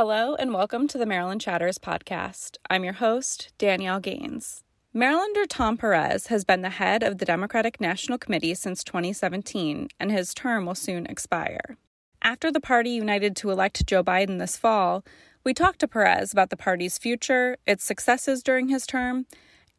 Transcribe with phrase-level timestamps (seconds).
[0.00, 2.56] Hello, and welcome to the Maryland Chatters podcast.
[2.70, 4.62] I'm your host, Danielle Gaines.
[4.94, 10.12] Marylander Tom Perez has been the head of the Democratic National Committee since 2017, and
[10.12, 11.76] his term will soon expire.
[12.22, 15.04] After the party united to elect Joe Biden this fall,
[15.42, 19.26] we talked to Perez about the party's future, its successes during his term,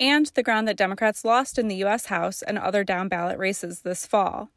[0.01, 2.07] and the ground that Democrats lost in the U.S.
[2.07, 4.49] House and other down ballot races this fall.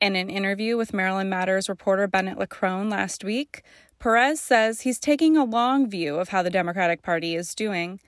[0.00, 3.64] In an interview with Maryland Matters reporter Bennett Leckrone last week,
[3.98, 8.00] Perez says he's taking a long view of how the Democratic Party is doing,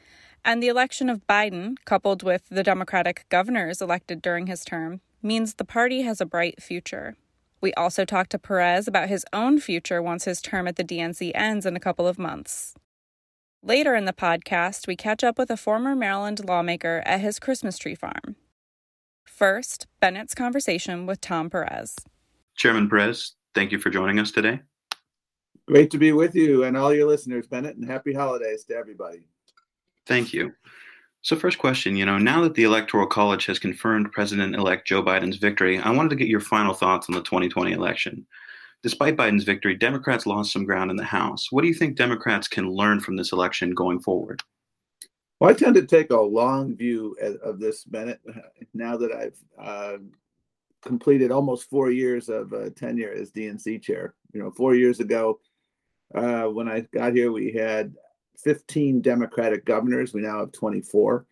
[0.44, 5.54] and the election of Biden, coupled with the Democratic governors elected during his term, means
[5.54, 7.16] the party has a bright future.
[7.60, 11.32] We also talked to Perez about his own future once his term at the DNC
[11.34, 12.74] ends in a couple of months.
[13.62, 17.76] Later in the podcast, we catch up with a former Maryland lawmaker at his Christmas
[17.76, 18.36] tree farm.
[19.26, 21.96] First, Bennett's conversation with Tom Perez.
[22.56, 24.60] Chairman Perez, thank you for joining us today.
[25.70, 29.28] Great to be with you and all your listeners, Bennett, and happy holidays to everybody.
[30.04, 30.52] Thank you.
[31.22, 35.00] So, first question you know, now that the Electoral College has confirmed President elect Joe
[35.00, 38.26] Biden's victory, I wanted to get your final thoughts on the 2020 election.
[38.82, 41.52] Despite Biden's victory, Democrats lost some ground in the House.
[41.52, 44.42] What do you think Democrats can learn from this election going forward?
[45.38, 48.20] Well, I tend to take a long view of this, Bennett,
[48.74, 49.98] now that I've uh,
[50.82, 54.14] completed almost four years of uh, tenure as DNC chair.
[54.32, 55.38] You know, four years ago,
[56.14, 57.94] uh, when I got here, we had
[58.42, 60.12] 15 Democratic governors.
[60.12, 61.26] We now have 24.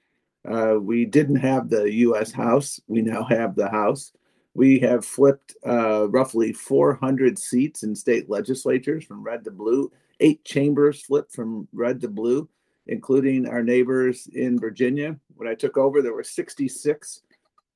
[0.48, 2.32] Uh, we didn't have the U.S.
[2.32, 2.80] House.
[2.86, 4.12] We now have the House.
[4.54, 9.92] We have flipped uh, roughly 400 seats in state legislatures from red to blue.
[10.20, 12.48] Eight chambers flipped from red to blue,
[12.86, 15.16] including our neighbors in Virginia.
[15.36, 17.22] When I took over, there were 66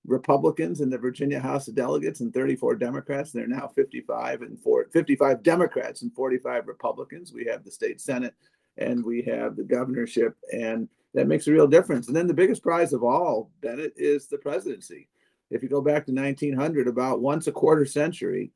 [0.06, 3.30] Republicans in the Virginia House of Delegates and 34 Democrats.
[3.30, 7.32] They're now 55 and four, 55 Democrats and 45 Republicans.
[7.32, 8.34] We have the state Senate
[8.78, 12.06] and we have the governorship, and that makes a real difference.
[12.06, 15.08] And then the biggest prize of all, Bennett, is the presidency.
[15.50, 18.50] If you go back to 1900, about once a quarter century,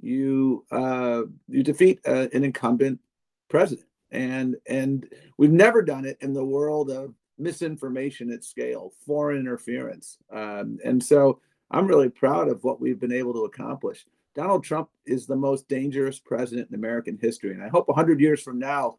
[0.00, 3.00] you uh, you defeat uh, an incumbent
[3.48, 9.38] president, and and we've never done it in the world of misinformation at scale, foreign
[9.38, 10.18] interference.
[10.32, 11.40] Um, and so
[11.70, 14.04] I'm really proud of what we've been able to accomplish.
[14.34, 17.52] Donald Trump is the most dangerous president in American history.
[17.52, 18.98] And I hope 100 years from now,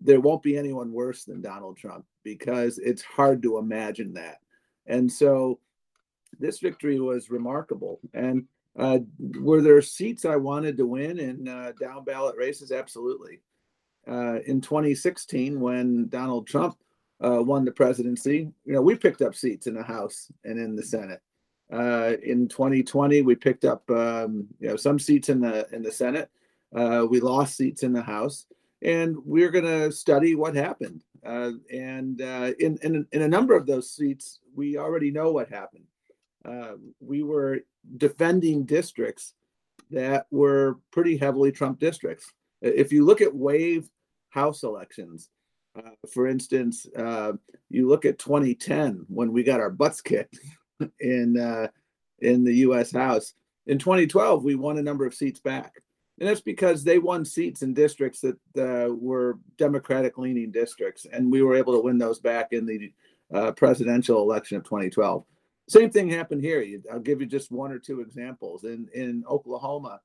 [0.00, 4.38] there won't be anyone worse than Donald Trump because it's hard to imagine that.
[4.86, 5.58] And so
[6.38, 8.00] this victory was remarkable.
[8.12, 8.44] And
[8.78, 8.98] uh,
[9.40, 12.72] were there seats I wanted to win in uh, down ballot races?
[12.72, 13.40] Absolutely.
[14.06, 16.76] Uh, in 2016, when Donald Trump
[17.24, 20.76] uh, won the presidency, you know, we picked up seats in the House and in
[20.76, 21.20] the Senate.
[21.72, 25.90] Uh, in 2020, we picked up um, you know some seats in the in the
[25.90, 26.30] Senate.
[26.74, 28.46] Uh, we lost seats in the House,
[28.82, 31.02] and we're going to study what happened.
[31.24, 35.48] Uh, and uh, in, in in a number of those seats, we already know what
[35.48, 35.84] happened.
[36.44, 37.60] Uh, we were
[37.96, 39.34] defending districts
[39.90, 42.32] that were pretty heavily Trump districts.
[42.62, 43.88] If you look at wave
[44.28, 45.30] House elections,
[45.76, 47.32] uh, for instance, uh,
[47.68, 50.38] you look at 2010 when we got our butts kicked
[51.00, 51.68] in uh,
[52.20, 52.92] in the U.S.
[52.92, 53.34] House.
[53.66, 55.74] In 2012, we won a number of seats back,
[56.18, 61.42] and that's because they won seats in districts that uh, were Democratic-leaning districts, and we
[61.42, 62.92] were able to win those back in the
[63.34, 65.24] uh, presidential election of 2012.
[65.68, 66.64] Same thing happened here.
[66.92, 68.64] I'll give you just one or two examples.
[68.64, 70.00] In in Oklahoma,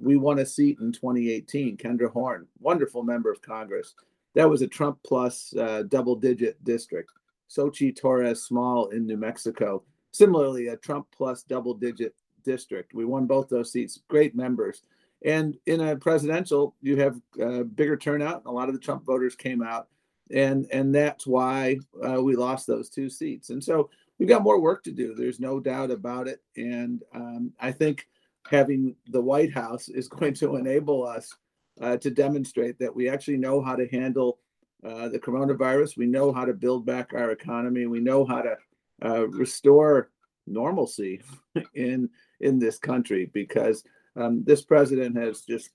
[0.00, 1.76] we won a seat in 2018.
[1.76, 3.94] Kendra Horn, wonderful member of Congress
[4.34, 7.10] that was a Trump plus uh, double digit district.
[7.50, 12.14] Xochitl Torres Small in New Mexico, similarly a Trump plus double digit
[12.44, 12.94] district.
[12.94, 14.00] We won both those seats.
[14.08, 14.82] Great members.
[15.24, 18.42] And in a presidential, you have a uh, bigger turnout.
[18.46, 19.88] A lot of the Trump voters came out,
[20.30, 23.50] and and that's why uh, we lost those two seats.
[23.50, 23.88] And so
[24.18, 25.14] we've got more work to do.
[25.14, 26.42] There's no doubt about it.
[26.56, 28.06] And um, I think
[28.50, 31.34] having the White House is going to enable us
[31.80, 34.38] uh, to demonstrate that we actually know how to handle
[34.84, 35.96] uh, the coronavirus.
[35.96, 37.86] We know how to build back our economy.
[37.86, 38.56] We know how to
[39.04, 40.10] uh, restore
[40.46, 41.22] normalcy
[41.74, 42.08] in
[42.40, 43.84] in this country because
[44.16, 45.70] um, this president has just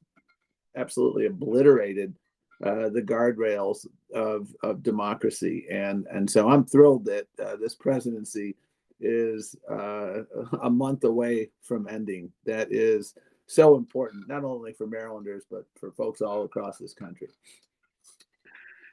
[0.75, 2.15] absolutely obliterated
[2.63, 8.55] uh, the guardrails of of democracy, and and so I'm thrilled that uh, this presidency
[8.99, 10.23] is uh,
[10.61, 12.31] a month away from ending.
[12.45, 13.15] That is
[13.49, 17.29] so important, not only for Marylanders, but for folks all across this country.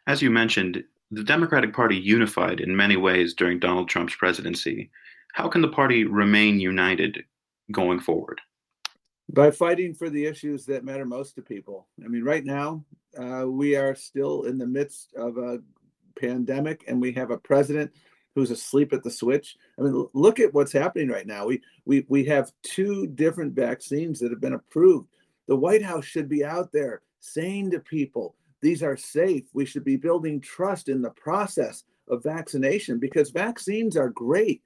[0.07, 4.91] As you mentioned, the Democratic Party unified in many ways during Donald Trump's presidency.
[5.35, 7.23] How can the party remain united
[7.71, 8.41] going forward?
[9.29, 11.87] By fighting for the issues that matter most to people.
[12.03, 12.83] I mean, right now,
[13.19, 15.61] uh, we are still in the midst of a
[16.19, 17.93] pandemic and we have a president
[18.37, 19.57] who's asleep at the switch.
[19.79, 21.47] I mean, look at what's happening right now.
[21.47, 25.09] We we we have two different vaccines that have been approved.
[25.49, 29.45] The White House should be out there saying to people, these are safe.
[29.55, 34.63] We should be building trust in the process of vaccination because vaccines are great.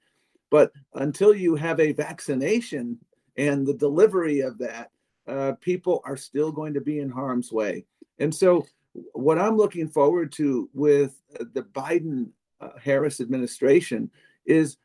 [0.49, 2.99] But until you have a vaccination
[3.37, 4.91] and the delivery of that,
[5.27, 7.85] uh, people are still going to be in harm's way.
[8.19, 8.65] And so,
[9.13, 12.40] what I'm looking forward to with the Biden uh,
[12.81, 14.09] Harris administration
[14.45, 14.77] is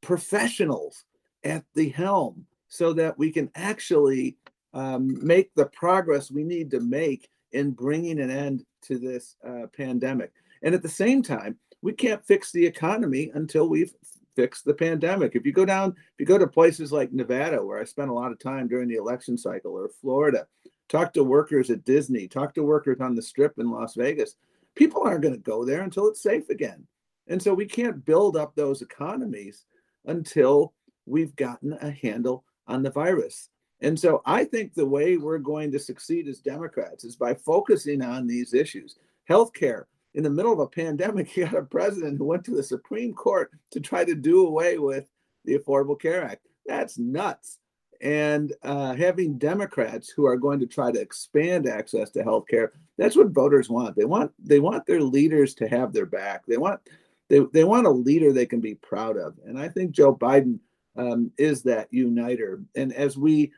[0.00, 1.04] professionals
[1.44, 4.36] at the helm so that we can actually
[4.74, 9.66] um, make the progress we need to make in bringing an end to this uh,
[9.76, 10.32] pandemic.
[10.62, 13.94] And at the same time, we can't fix the economy until we've
[14.36, 15.34] fixed the pandemic.
[15.34, 18.14] If you go down, if you go to places like Nevada, where I spent a
[18.14, 20.46] lot of time during the election cycle, or Florida,
[20.88, 24.36] talk to workers at Disney, talk to workers on the strip in Las Vegas,
[24.74, 26.86] people aren't going to go there until it's safe again.
[27.28, 29.64] And so we can't build up those economies
[30.06, 30.72] until
[31.06, 33.50] we've gotten a handle on the virus.
[33.80, 38.02] And so I think the way we're going to succeed as Democrats is by focusing
[38.02, 38.96] on these issues.
[39.30, 39.84] Healthcare,
[40.14, 43.14] in the middle of a pandemic, you got a president who went to the Supreme
[43.14, 45.08] Court to try to do away with
[45.44, 46.46] the Affordable Care Act.
[46.66, 47.58] That's nuts.
[48.00, 52.72] And uh, having Democrats who are going to try to expand access to health care,
[52.96, 53.96] that's what voters want.
[53.96, 56.46] They want they want their leaders to have their back.
[56.46, 56.80] They want
[57.28, 59.34] they, they want a leader they can be proud of.
[59.44, 60.58] And I think Joe Biden
[60.96, 62.60] um, is that uniter.
[62.74, 63.52] And as we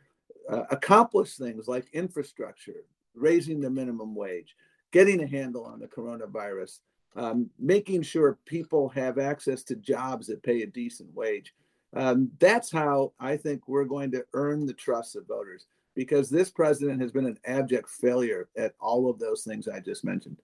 [0.49, 2.85] uh, accomplish things like infrastructure,
[3.15, 4.57] raising the minimum wage,
[4.93, 6.81] getting a handle on the coronavirus,
[7.17, 11.55] um, making sure people have access to jobs that pay a decent wage.
[11.95, 16.51] Um, that's how I think we're going to earn the trust of voters because this
[16.51, 20.37] president has been an abject failure at all of those things I just mentioned.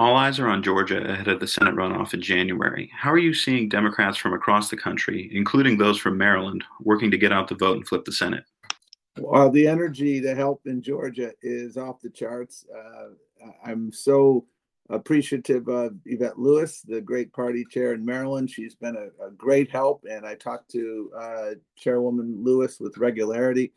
[0.00, 2.90] All eyes are on Georgia ahead of the Senate runoff in January.
[2.96, 7.18] How are you seeing Democrats from across the country, including those from Maryland, working to
[7.18, 8.44] get out the vote and flip the Senate?
[9.18, 12.64] Well, the energy to help in Georgia is off the charts.
[12.74, 14.46] Uh, I'm so
[14.88, 18.48] appreciative of Yvette Lewis, the great party chair in Maryland.
[18.50, 23.74] She's been a, a great help, and I talk to uh, Chairwoman Lewis with regularity.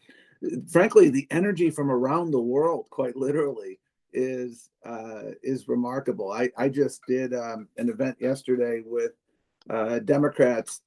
[0.72, 3.78] Frankly, the energy from around the world, quite literally,
[4.14, 6.32] is uh, is remarkable.
[6.32, 9.12] I, I just did um, an event yesterday with
[9.70, 10.82] uh, Democrats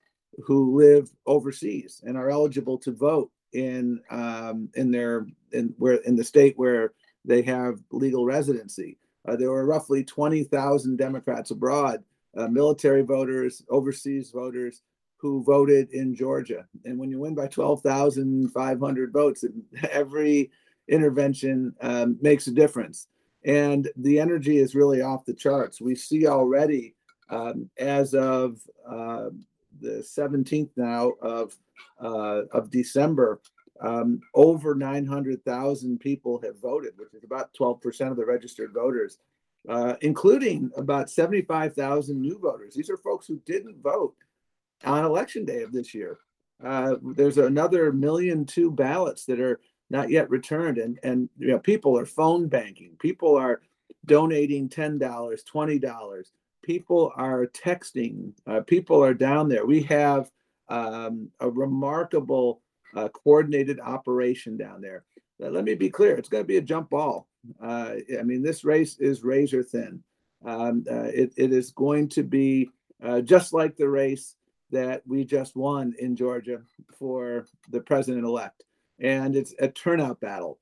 [0.45, 6.17] who live overseas and are eligible to vote in um, in their in where in
[6.17, 6.93] the state where
[7.25, 8.99] they have legal residency.
[9.27, 12.05] Uh, there were roughly 20,000 Democrats abroad,
[12.37, 14.83] uh, military voters, overseas voters
[15.17, 16.65] who voted in Georgia.
[16.85, 19.45] And when you win by 12,500 votes,
[19.91, 20.53] every
[20.87, 23.09] intervention um, makes a difference
[23.47, 25.81] and the energy is really off the charts.
[25.81, 26.95] We see already,
[27.31, 29.31] um, as of uh,
[29.81, 31.57] the 17th now of
[32.01, 33.41] uh, of December,
[33.81, 39.19] um, over 900,000 people have voted, which is about 12% of the registered voters,
[39.69, 42.75] uh, including about 75,000 new voters.
[42.75, 44.15] These are folks who didn't vote
[44.85, 46.19] on election day of this year.
[46.65, 50.79] Uh, there's another million two ballots that are not yet returned.
[50.79, 53.61] And and you know people are phone banking people are
[54.07, 56.25] donating $10 $20
[56.63, 59.65] people are texting uh, people are down there.
[59.65, 60.31] We have
[60.69, 62.61] um, a remarkable
[62.95, 65.05] uh, coordinated operation down there.
[65.39, 67.29] Now, let me be clear it's going to be a jump ball.
[67.63, 70.03] Uh, i mean this race is razor thin.
[70.45, 72.71] Um, uh, it, it is going to be
[73.03, 74.35] uh, just like the race
[74.73, 76.61] that we just won in georgia
[76.99, 78.65] for the president elect
[79.01, 80.59] and it's a turnout battle,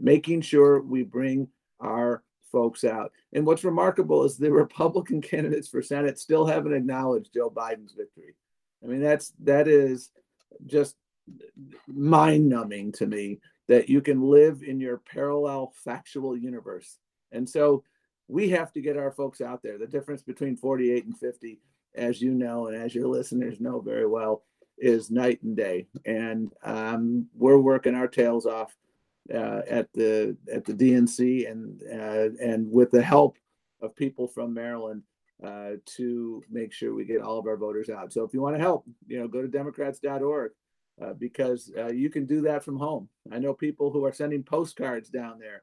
[0.00, 1.48] making sure we bring
[1.80, 3.12] our folks out.
[3.32, 8.34] And what's remarkable is the Republican candidates for Senate still haven't acknowledged Joe Biden's victory.
[8.82, 10.10] I mean, that's that is
[10.66, 10.96] just
[11.86, 16.98] mind-numbing to me that you can live in your parallel factual universe.
[17.32, 17.84] And so
[18.28, 19.78] we have to get our folks out there.
[19.78, 21.60] The difference between 48 and 50,
[21.94, 24.42] as you know, and as your listeners know very well,
[24.80, 28.76] is night and day, and um, we're working our tails off
[29.32, 33.36] uh, at the at the DNC and uh, and with the help
[33.80, 35.02] of people from Maryland
[35.44, 38.12] uh, to make sure we get all of our voters out.
[38.12, 40.52] So if you want to help, you know, go to Democrats.org
[41.00, 43.08] uh, because uh, you can do that from home.
[43.30, 45.62] I know people who are sending postcards down there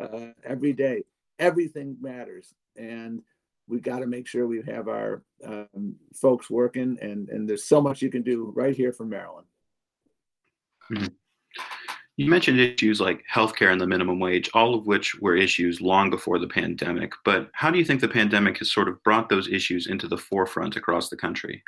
[0.00, 1.04] uh, every day.
[1.38, 3.20] Everything matters, and
[3.68, 7.80] we got to make sure we have our um, folks working, and and there's so
[7.80, 9.46] much you can do right here from Maryland.
[10.90, 11.06] Mm-hmm.
[12.16, 16.08] You mentioned issues like healthcare and the minimum wage, all of which were issues long
[16.08, 17.12] before the pandemic.
[17.26, 20.16] But how do you think the pandemic has sort of brought those issues into the
[20.16, 21.62] forefront across the country?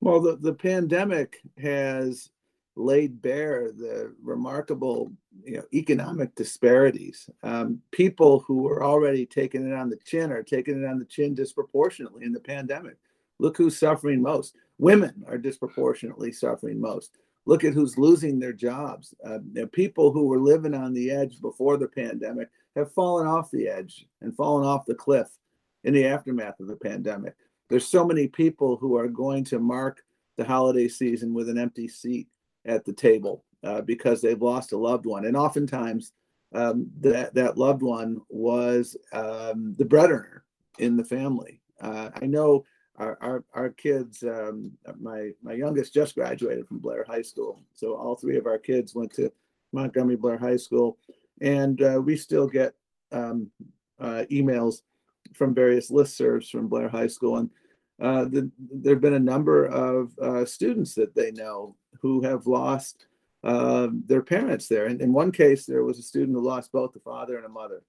[0.00, 2.30] Well, the, the pandemic has
[2.78, 5.12] laid bare the remarkable
[5.44, 7.28] you know, economic disparities.
[7.42, 11.04] Um, people who were already taking it on the chin are taking it on the
[11.04, 12.96] chin disproportionately in the pandemic.
[13.38, 14.56] Look who's suffering most.
[14.78, 17.18] Women are disproportionately suffering most.
[17.46, 19.14] Look at who's losing their jobs.
[19.24, 19.38] Uh,
[19.72, 24.06] people who were living on the edge before the pandemic have fallen off the edge
[24.20, 25.28] and fallen off the cliff
[25.84, 27.34] in the aftermath of the pandemic.
[27.68, 30.02] There's so many people who are going to mark
[30.36, 32.28] the holiday season with an empty seat
[32.68, 36.12] at the table uh, because they've lost a loved one, and oftentimes
[36.54, 40.44] um, that that loved one was um, the breadwinner
[40.78, 41.60] in the family.
[41.80, 42.64] Uh, I know
[42.96, 44.22] our our, our kids.
[44.22, 48.58] Um, my my youngest just graduated from Blair High School, so all three of our
[48.58, 49.32] kids went to
[49.72, 50.98] Montgomery Blair High School,
[51.40, 52.74] and uh, we still get
[53.12, 53.50] um,
[53.98, 54.82] uh, emails
[55.34, 57.50] from various listservs from Blair High School, and
[58.00, 62.46] uh, the, there have been a number of uh, students that they know who have
[62.46, 63.06] lost
[63.44, 64.86] uh, their parents there.
[64.86, 67.50] And in one case, there was a student who lost both a father and a
[67.50, 67.82] mother.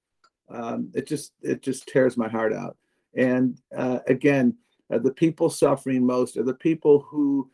[0.50, 2.78] Um, it just it just tears my heart out.
[3.16, 4.56] And uh, again,
[4.92, 7.50] uh, the people suffering most are the people who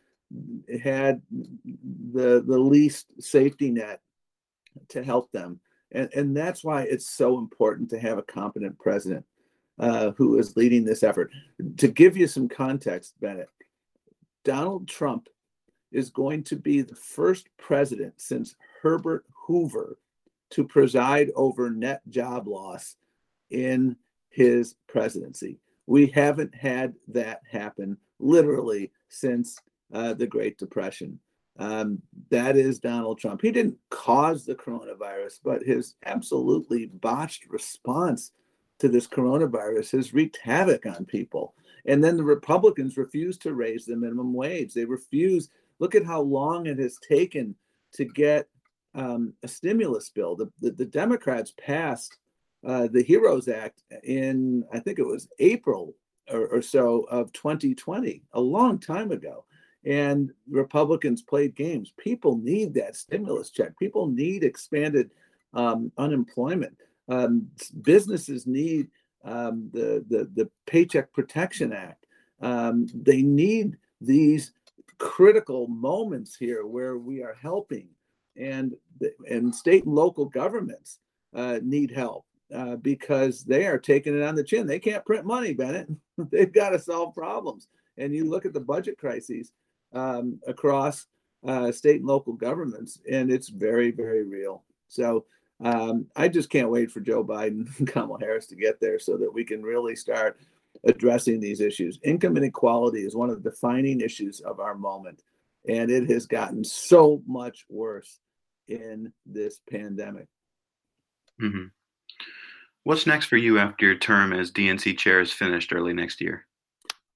[0.82, 1.22] had
[2.12, 4.00] the the least safety net
[4.88, 5.60] to help them.
[5.92, 9.24] And, and that's why it's so important to have a competent president
[9.78, 11.30] uh, who is leading this effort.
[11.78, 13.48] To give you some context, Bennett,
[14.44, 15.28] Donald Trump
[15.96, 19.98] is going to be the first president since Herbert Hoover
[20.50, 22.96] to preside over net job loss
[23.50, 23.96] in
[24.28, 25.58] his presidency.
[25.86, 29.58] We haven't had that happen literally since
[29.92, 31.18] uh, the Great Depression.
[31.58, 33.40] Um, that is Donald Trump.
[33.40, 38.32] He didn't cause the coronavirus, but his absolutely botched response
[38.78, 41.54] to this coronavirus has wreaked havoc on people.
[41.86, 44.74] And then the Republicans refuse to raise the minimum wage.
[44.74, 45.48] They refuse
[45.78, 47.54] Look at how long it has taken
[47.94, 48.48] to get
[48.94, 50.36] um, a stimulus bill.
[50.36, 52.16] The, the, the Democrats passed
[52.66, 55.94] uh, the HEROES Act in, I think it was April
[56.30, 59.44] or, or, so of 2020, a long time ago.
[59.84, 61.92] And Republicans played games.
[61.96, 63.78] People need that stimulus check.
[63.78, 65.12] People need expanded
[65.54, 66.76] um, unemployment.
[67.08, 67.48] Um,
[67.82, 68.88] businesses need
[69.24, 72.06] um, the, the, the Paycheck Protection Act.
[72.40, 74.52] Um, they need these
[74.98, 77.88] critical moments here where we are helping,
[78.36, 78.74] and
[79.30, 81.00] and state and local governments
[81.34, 82.24] uh, need help
[82.54, 84.66] uh, because they are taking it on the chin.
[84.66, 85.88] They can't print money, Bennett.
[86.30, 87.68] They've got to solve problems.
[87.98, 89.52] And you look at the budget crises
[89.92, 91.06] um, across
[91.46, 94.64] uh, state and local governments, and it's very, very real.
[94.88, 95.24] So
[95.60, 99.16] um, I just can't wait for Joe Biden and Kamala Harris to get there so
[99.16, 100.38] that we can really start
[100.84, 101.98] addressing these issues.
[102.04, 105.22] Income inequality is one of the defining issues of our moment,
[105.68, 108.20] and it has gotten so much worse
[108.68, 110.26] in this pandemic.
[111.40, 111.66] Mm-hmm.
[112.84, 116.46] What's next for you after your term as DNC chair is finished early next year?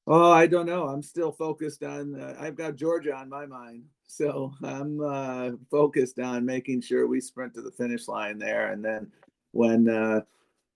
[0.07, 0.89] Oh, I don't know.
[0.89, 2.21] I'm still focused on.
[2.21, 7.21] Uh, I've got Georgia on my mind, so I'm uh, focused on making sure we
[7.21, 9.13] sprint to the finish line there, and then
[9.53, 10.23] when uh,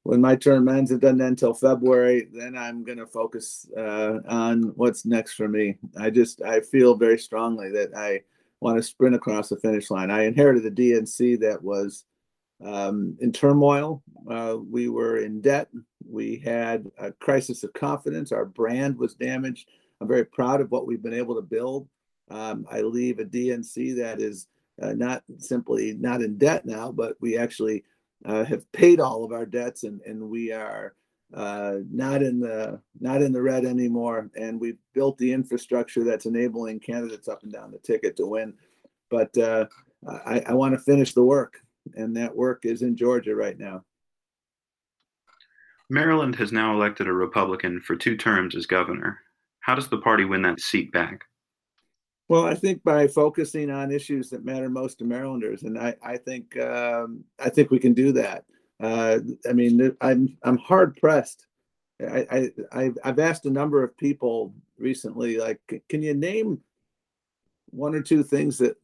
[0.05, 2.29] when my term ends, it doesn't end until February.
[2.31, 5.77] Then I'm going to focus uh, on what's next for me.
[5.99, 8.21] I just I feel very strongly that I
[8.61, 10.11] want to sprint across the finish line.
[10.11, 12.05] I inherited a DNC that was
[12.63, 14.03] um, in turmoil.
[14.31, 15.69] Uh, we were in debt.
[16.07, 18.31] We had a crisis of confidence.
[18.31, 19.71] Our brand was damaged.
[20.01, 21.89] I'm very proud of what we've been able to build.
[22.31, 24.49] Um, I leave a DNC that is
[24.83, 27.85] uh, not simply not in debt now, but we actually
[28.25, 30.95] uh, have paid all of our debts and, and we are
[31.35, 36.27] uh, not in the not in the red anymore and we've built the infrastructure that's
[36.27, 38.55] enabling candidates up and down the ticket to win
[39.11, 39.67] but uh,
[40.09, 41.61] I, I want to finish the work
[41.95, 43.85] and that work is in Georgia right now.
[45.91, 49.19] Maryland has now elected a Republican for two terms as governor.
[49.61, 51.25] How does the party win that seat back?
[52.29, 56.17] Well, I think by focusing on issues that matter most to Marylanders, and I, I
[56.17, 58.45] think um, I think we can do that.
[58.83, 61.47] Uh, I mean, I'm I'm hard pressed.
[62.01, 66.61] I, I I've asked a number of people recently, like, can you name
[67.71, 68.77] one or two things that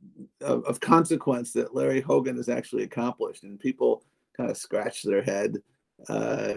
[0.42, 3.42] of, of consequence that Larry Hogan has actually accomplished?
[3.42, 4.04] And people
[4.36, 5.56] kind of scratch their head.
[6.08, 6.52] Uh,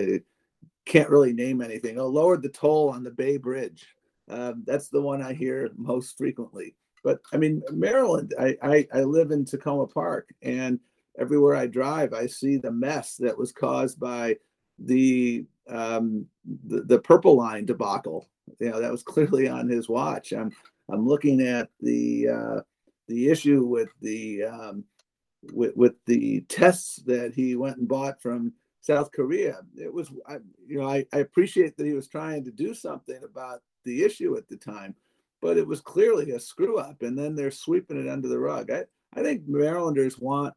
[0.86, 1.98] can't really name anything.
[1.98, 3.88] Oh, lowered the toll on the Bay Bridge.
[4.30, 6.76] Um, that's the one I hear most frequently.
[7.04, 10.80] But I mean, Maryland, I, I, I live in Takoma Park, and
[11.20, 14.38] everywhere I drive, I see the mess that was caused by
[14.80, 16.26] the um,
[16.68, 18.30] the, the Purple Line debacle.
[18.60, 20.32] You know, that was clearly on his watch.
[20.32, 20.52] I'm
[20.90, 22.62] I'm looking at the uh,
[23.08, 24.86] the issue with the um,
[25.52, 28.54] with with the tests that he went and bought from
[28.84, 29.60] South Korea.
[29.78, 30.38] It was, I,
[30.68, 34.38] you know, I, I appreciate that he was trying to do something about the issue
[34.38, 34.96] at the time,
[35.42, 37.02] but it was clearly a screw up.
[37.02, 38.72] And then they're sweeping it under the rug.
[38.72, 38.84] I,
[39.16, 40.54] I think Marylanders want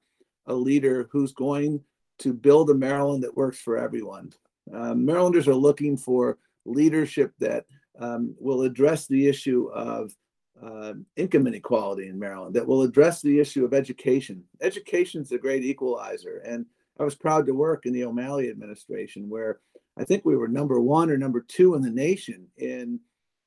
[0.46, 1.82] a leader who's going
[2.18, 4.32] to build a Maryland that works for everyone.
[4.72, 7.66] Um, Marylanders are looking for leadership that
[7.98, 10.14] um, will address the issue of
[10.62, 14.42] uh, income inequality in Maryland, that will address the issue of education.
[14.62, 16.42] Education is a great equalizer.
[16.46, 16.66] And
[16.98, 19.60] I was proud to work in the O'Malley administration, where
[19.98, 23.00] I think we were number one or number two in the nation in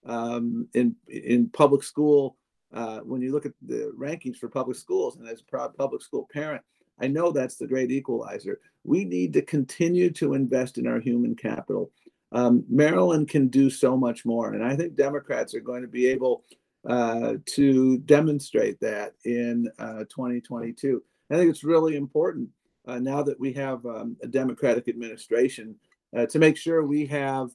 [0.05, 2.37] um, in in public school.
[2.71, 6.03] Uh, when you look at the rankings for public schools, and as a proud public
[6.03, 6.61] school parent,
[6.99, 8.59] I know that's the great equalizer.
[8.83, 11.91] We need to continue to invest in our human capital.
[12.31, 16.07] Um, Maryland can do so much more, and I think Democrats are going to be
[16.07, 16.43] able
[16.87, 21.01] uh, to demonstrate that in uh, 2022.
[21.31, 22.49] I think it's really important
[22.87, 25.75] uh, now that we have um, a Democratic administration
[26.15, 27.49] uh, to make sure we have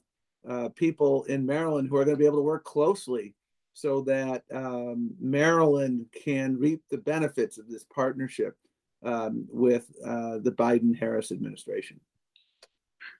[0.49, 3.33] uh, people in Maryland who are going to be able to work closely
[3.73, 8.55] so that um, Maryland can reap the benefits of this partnership
[9.03, 11.99] um, with uh, the Biden Harris administration.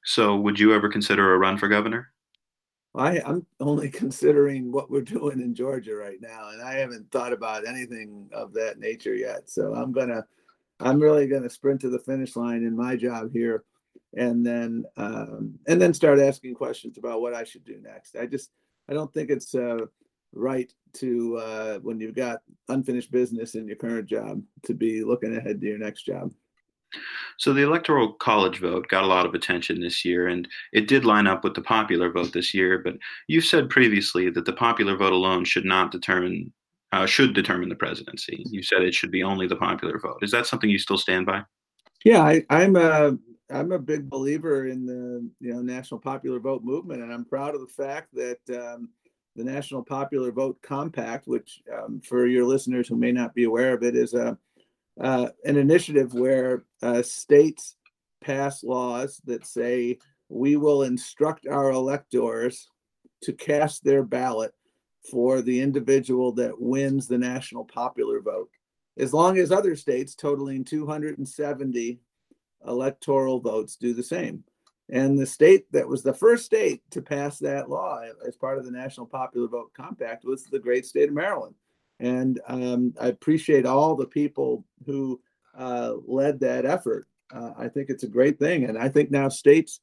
[0.03, 2.12] So, would you ever consider a run for governor?
[2.96, 7.34] I, I'm only considering what we're doing in Georgia right now, and I haven't thought
[7.34, 9.50] about anything of that nature yet.
[9.50, 10.25] So I'm gonna,
[10.79, 13.63] I'm really gonna sprint to the finish line in my job here,
[14.15, 18.16] and then um, and then start asking questions about what I should do next.
[18.16, 18.51] I just
[18.89, 19.85] I don't think it's uh,
[20.33, 22.39] right to uh, when you've got
[22.70, 26.31] unfinished business in your current job to be looking ahead to your next job.
[27.37, 31.03] So the electoral college vote got a lot of attention this year, and it did
[31.03, 32.79] line up with the popular vote this year.
[32.79, 32.96] But
[33.27, 36.53] you've said previously that the popular vote alone should not determine
[36.92, 38.44] uh, should determine the presidency.
[38.46, 40.20] You said it should be only the popular vote.
[40.22, 41.44] Is that something you still stand by?
[42.05, 43.18] Yeah, I, I'm a
[43.51, 47.53] I'm a big believer in the you know national popular vote movement, and I'm proud
[47.53, 48.90] of the fact that um,
[49.36, 53.74] the National Popular Vote Compact, which um, for your listeners who may not be aware
[53.74, 54.38] of it, is a
[55.00, 57.75] uh, an initiative where uh, states
[58.22, 62.70] pass laws that say we will instruct our electors
[63.22, 64.53] to cast their ballot
[65.12, 68.50] for the individual that wins the national popular vote,
[68.98, 72.00] as long as other states totaling 270
[72.67, 74.43] electoral votes do the same.
[74.89, 78.65] And the state that was the first state to pass that law as part of
[78.65, 81.55] the National Popular Vote Compact was the great state of Maryland.
[81.99, 85.19] And um, I appreciate all the people who
[85.57, 87.07] uh, led that effort.
[87.33, 88.65] Uh, I think it's a great thing.
[88.65, 89.79] And I think now states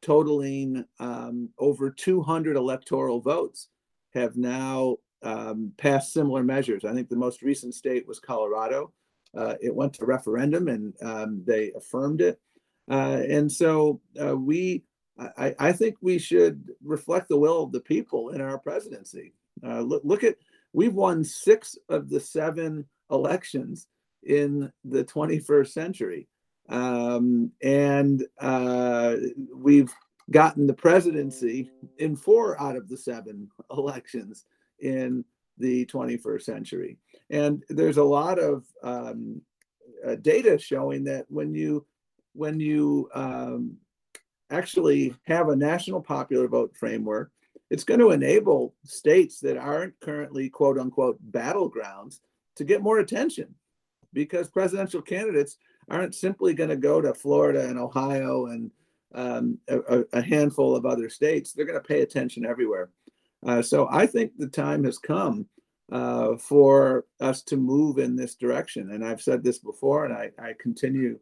[0.00, 3.68] totaling um, over 200 electoral votes
[4.14, 6.84] have now um, passed similar measures.
[6.84, 8.92] I think the most recent state was Colorado.
[9.36, 12.40] Uh, it went to referendum and um, they affirmed it.
[12.90, 14.84] Uh, and so uh, we,
[15.18, 19.34] I, I, think we should reflect the will of the people in our presidency.
[19.62, 20.36] Look, look at
[20.76, 23.86] We've won six of the seven elections
[24.24, 26.28] in the 21st century.
[26.68, 29.16] Um, and uh,
[29.54, 29.90] we've
[30.30, 34.44] gotten the presidency in four out of the seven elections
[34.78, 35.24] in
[35.56, 36.98] the 21st century.
[37.30, 39.40] And there's a lot of um,
[40.06, 41.86] uh, data showing that when you
[42.34, 43.76] when you um,
[44.50, 47.30] actually have a national popular vote framework
[47.70, 52.20] it's going to enable states that aren't currently quote unquote battlegrounds
[52.56, 53.54] to get more attention
[54.12, 55.58] because presidential candidates
[55.88, 58.70] aren't simply going to go to Florida and Ohio and
[59.14, 61.52] um, a, a, handful of other states.
[61.52, 62.90] They're going to pay attention everywhere.
[63.46, 65.46] Uh, so I think the time has come
[65.92, 68.90] uh, for us to move in this direction.
[68.90, 71.18] And I've said this before, and I, I continue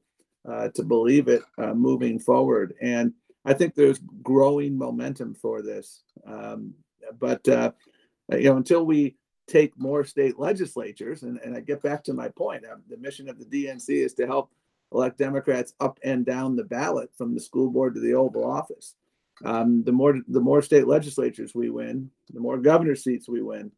[0.48, 2.74] uh, to believe it uh, moving forward.
[2.80, 3.12] And
[3.44, 6.02] I think there's growing momentum for this.
[6.26, 6.74] Um,
[7.18, 7.72] but uh,
[8.32, 12.28] you know, until we take more state legislatures, and, and I get back to my
[12.28, 14.50] point, uh, the mission of the DNC is to help
[14.92, 18.94] elect Democrats up and down the ballot from the school board to the Oval Office.
[19.44, 23.72] Um, the more the more state legislatures we win, the more governor seats we win,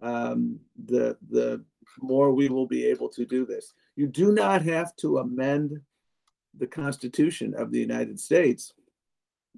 [0.00, 1.64] um, the the
[2.00, 3.74] more we will be able to do this.
[3.96, 5.80] You do not have to amend
[6.56, 8.72] the Constitution of the United States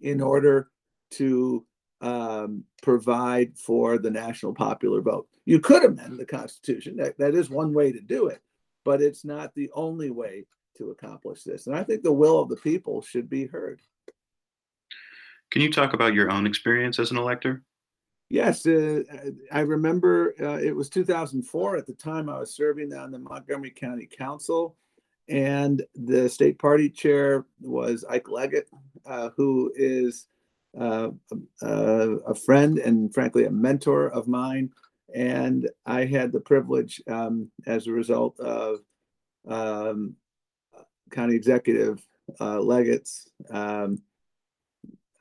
[0.00, 0.70] in order
[1.12, 1.66] to
[2.00, 5.29] um, provide for the national popular vote.
[5.44, 6.96] You could amend the Constitution.
[6.96, 8.40] That, that is one way to do it,
[8.85, 10.46] but it's not the only way
[10.79, 11.66] to accomplish this.
[11.66, 13.81] And I think the will of the people should be heard.
[15.50, 17.62] Can you talk about your own experience as an elector?
[18.30, 19.02] Yes, uh,
[19.50, 21.76] I remember uh, it was 2004.
[21.76, 24.76] At the time, I was serving on the Montgomery County Council,
[25.28, 28.68] and the state party chair was Ike Leggett,
[29.04, 30.28] uh, who is
[30.78, 31.08] uh,
[31.60, 34.70] uh, a friend and, frankly, a mentor of mine.
[35.12, 38.78] And I had the privilege, um, as a result of
[39.48, 40.14] um,
[41.10, 42.00] County Executive
[42.40, 43.96] uh, Leggett's um, uh,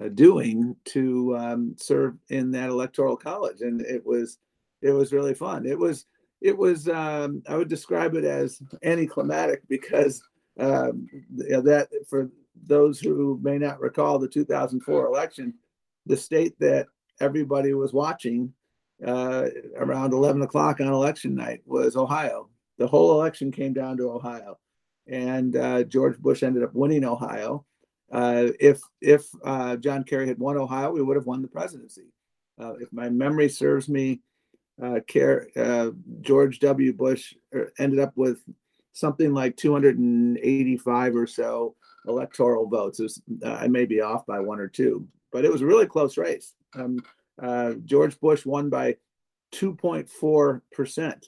[0.07, 4.38] doing to um, serve in that electoral college, and it was
[4.81, 5.65] it was really fun.
[5.65, 6.05] It was
[6.41, 10.23] it was um, I would describe it as anticlimactic because
[10.57, 11.07] um,
[11.38, 12.29] that for
[12.65, 15.53] those who may not recall the 2004 election,
[16.05, 16.88] the state that
[17.19, 18.53] everybody was watching
[19.05, 22.49] uh, around 11 o'clock on election night was Ohio.
[22.77, 24.57] The whole election came down to Ohio,
[25.07, 27.65] and uh, George Bush ended up winning Ohio
[28.11, 32.11] uh, if if uh, John Kerry had won Ohio, we would have won the presidency.
[32.59, 34.21] Uh, if my memory serves me,
[34.81, 34.99] uh,
[35.55, 35.91] uh,
[36.21, 36.93] George W.
[36.93, 38.41] Bush uh, ended up with
[38.93, 41.75] something like 285 or so
[42.07, 42.99] electoral votes.
[42.99, 46.17] Was, I may be off by one or two, but it was a really close
[46.17, 46.55] race.
[46.75, 46.99] Um,
[47.85, 48.97] George Bush won by
[49.53, 51.27] 2.4 percent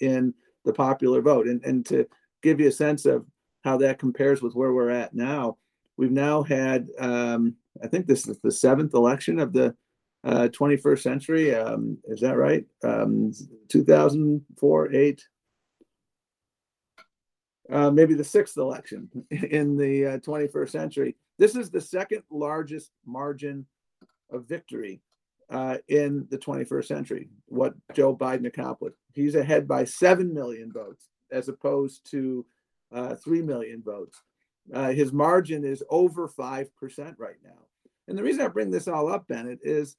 [0.00, 0.34] in
[0.64, 2.06] the popular vote, and and to
[2.42, 3.24] give you a sense of
[3.64, 5.56] how that compares with where we're at now
[5.96, 9.74] We've now had, um, I think this is the seventh election of the
[10.24, 11.54] uh, 21st century.
[11.54, 12.64] Um, is that right?
[12.84, 13.32] Um,
[13.68, 15.26] 2004, eight,
[17.70, 21.16] uh, maybe the sixth election in the uh, 21st century.
[21.38, 23.66] This is the second largest margin
[24.30, 25.00] of victory
[25.50, 27.28] uh, in the 21st century.
[27.46, 28.96] What Joe Biden accomplished.
[29.12, 32.46] He's ahead by 7 million votes as opposed to
[32.92, 34.20] uh, 3 million votes.
[34.72, 36.68] Uh, his margin is over 5%
[37.18, 37.50] right now.
[38.08, 39.96] And the reason I bring this all up, Bennett, is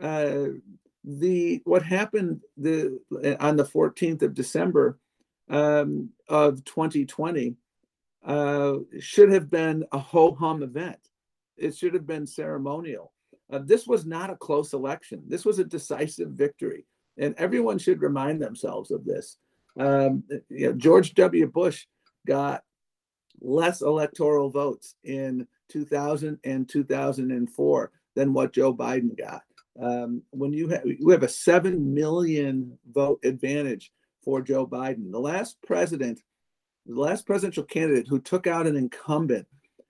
[0.00, 0.46] uh,
[1.04, 2.98] the what happened the
[3.38, 4.98] on the 14th of December
[5.50, 7.54] um, of 2020
[8.24, 10.98] uh, should have been a ho hum event.
[11.56, 13.12] It should have been ceremonial.
[13.52, 15.22] Uh, this was not a close election.
[15.28, 16.86] This was a decisive victory,
[17.18, 19.36] and everyone should remind themselves of this.
[19.78, 21.46] Um, you know, George W.
[21.46, 21.86] Bush
[22.26, 22.62] got
[23.44, 29.42] less electoral votes in 2000 and 2004 than what Joe Biden got.
[29.80, 35.18] Um, when you have you have a seven million vote advantage for Joe Biden, the
[35.18, 36.20] last president,
[36.86, 39.46] the last presidential candidate who took out an incumbent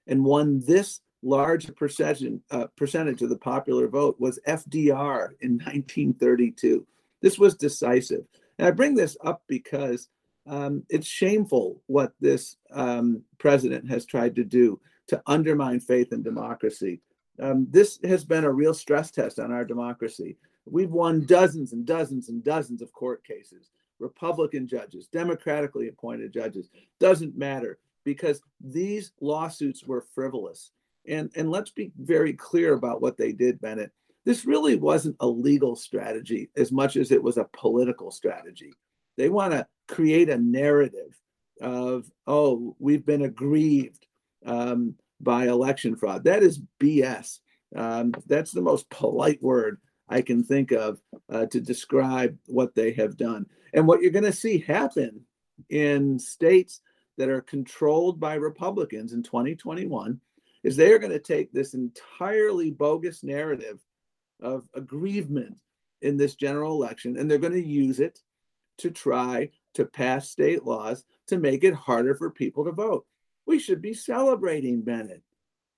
[0.07, 6.87] and won this large percentage uh, percentage of the popular vote was FDR in 1932.
[7.21, 8.25] This was decisive,
[8.59, 10.09] and I bring this up because
[10.47, 16.23] um, it's shameful what this um, president has tried to do to undermine faith in
[16.23, 17.01] democracy.
[17.41, 20.37] Um, this has been a real stress test on our democracy.
[20.67, 23.71] We've won dozens and dozens and dozens of court cases.
[23.99, 26.69] Republican judges, democratically appointed judges,
[27.01, 30.73] doesn't matter because these lawsuits were frivolous.
[31.07, 33.93] And, and let's be very clear about what they did, Bennett.
[34.25, 38.73] This really wasn't a legal strategy as much as it was a political strategy.
[39.17, 41.19] They want to create a narrative
[41.61, 44.07] of, oh, we've been aggrieved
[44.45, 46.25] um, by election fraud.
[46.25, 47.39] That is BS.
[47.75, 52.93] Um, that's the most polite word I can think of uh, to describe what they
[52.93, 53.47] have done.
[53.73, 55.23] And what you're going to see happen
[55.71, 56.81] in states
[57.17, 60.21] that are controlled by Republicans in 2021
[60.63, 63.81] is they are going to take this entirely bogus narrative
[64.41, 65.57] of aggrievement
[66.03, 68.21] in this general election and they're going to use it
[68.79, 73.07] to try to pass state laws to make it harder for people to vote.
[73.47, 75.23] We should be celebrating Bennett.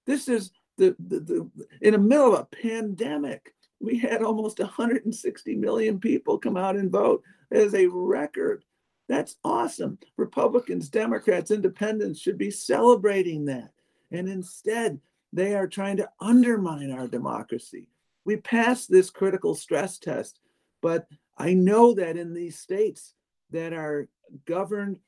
[0.07, 3.55] This is the, the, the in the middle of a pandemic.
[3.81, 7.23] We had almost 160 million people come out and vote.
[7.51, 8.65] That is a record.
[9.09, 9.99] That's awesome.
[10.17, 13.71] Republicans, Democrats, independents should be celebrating that.
[14.11, 15.01] And instead,
[15.33, 17.89] they are trying to undermine our democracy.
[18.25, 20.41] We passed this critical stress test,
[20.83, 21.07] but
[21.37, 23.15] I know that in these states
[23.51, 24.09] that are
[24.45, 24.99] governed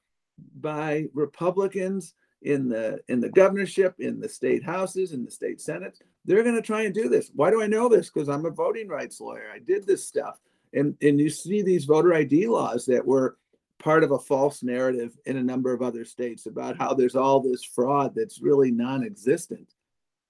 [0.61, 5.99] by Republicans in the in the governorship, in the state houses, in the state senate.
[6.25, 7.31] they're going to try and do this.
[7.35, 8.11] Why do I know this?
[8.11, 9.51] Because I'm a voting rights lawyer.
[9.53, 10.39] I did this stuff,
[10.73, 13.37] and and you see these voter ID laws that were
[13.79, 17.41] part of a false narrative in a number of other states about how there's all
[17.41, 19.75] this fraud that's really non-existent.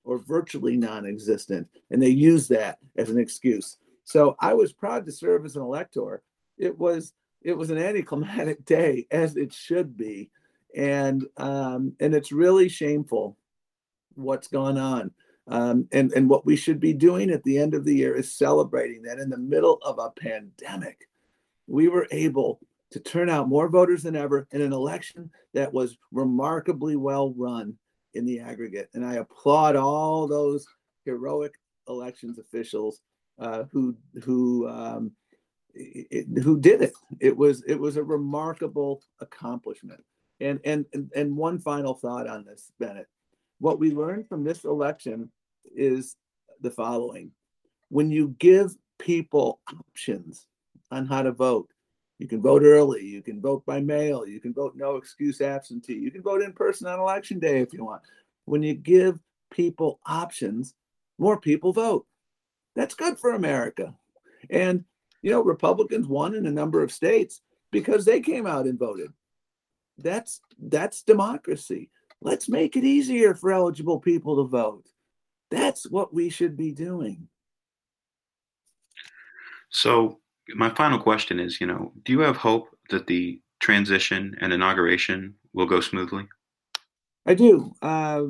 [0.04, 1.68] or virtually non existent.
[1.90, 3.76] And they use that as an excuse.
[4.04, 6.22] So I was proud to serve as an elector.
[6.56, 10.30] It was it was an anticlimactic day, as it should be,
[10.74, 13.36] and um, and it's really shameful
[14.14, 15.10] what's gone on.
[15.46, 18.36] Um, and and what we should be doing at the end of the year is
[18.36, 21.08] celebrating that in the middle of a pandemic,
[21.66, 25.96] we were able to turn out more voters than ever in an election that was
[26.12, 27.76] remarkably well run
[28.14, 28.88] in the aggregate.
[28.94, 30.66] And I applaud all those
[31.04, 31.54] heroic
[31.88, 33.00] elections officials
[33.38, 35.12] uh, who who um,
[35.78, 36.92] it, who did it.
[37.20, 40.02] It was it was a remarkable accomplishment.
[40.40, 43.06] And and and one final thought on this, Bennett.
[43.58, 45.30] What we learned from this election
[45.74, 46.16] is
[46.60, 47.30] the following:
[47.88, 49.60] when you give people
[49.90, 50.46] options
[50.90, 51.68] on how to vote,
[52.18, 55.94] you can vote early, you can vote by mail, you can vote no excuse absentee,
[55.94, 58.02] you can vote in person on election day if you want.
[58.44, 59.18] When you give
[59.50, 60.74] people options,
[61.18, 62.06] more people vote.
[62.74, 63.94] That's good for America.
[64.50, 64.84] And,
[65.22, 69.12] you know, Republicans won in a number of states because they came out and voted.
[69.98, 71.90] That's that's democracy.
[72.20, 74.86] Let's make it easier for eligible people to vote.
[75.50, 77.28] That's what we should be doing.
[79.70, 80.18] So,
[80.54, 85.34] my final question is, you know, do you have hope that the transition and inauguration
[85.52, 86.26] will go smoothly?
[87.26, 87.72] I do.
[87.82, 88.24] Uh,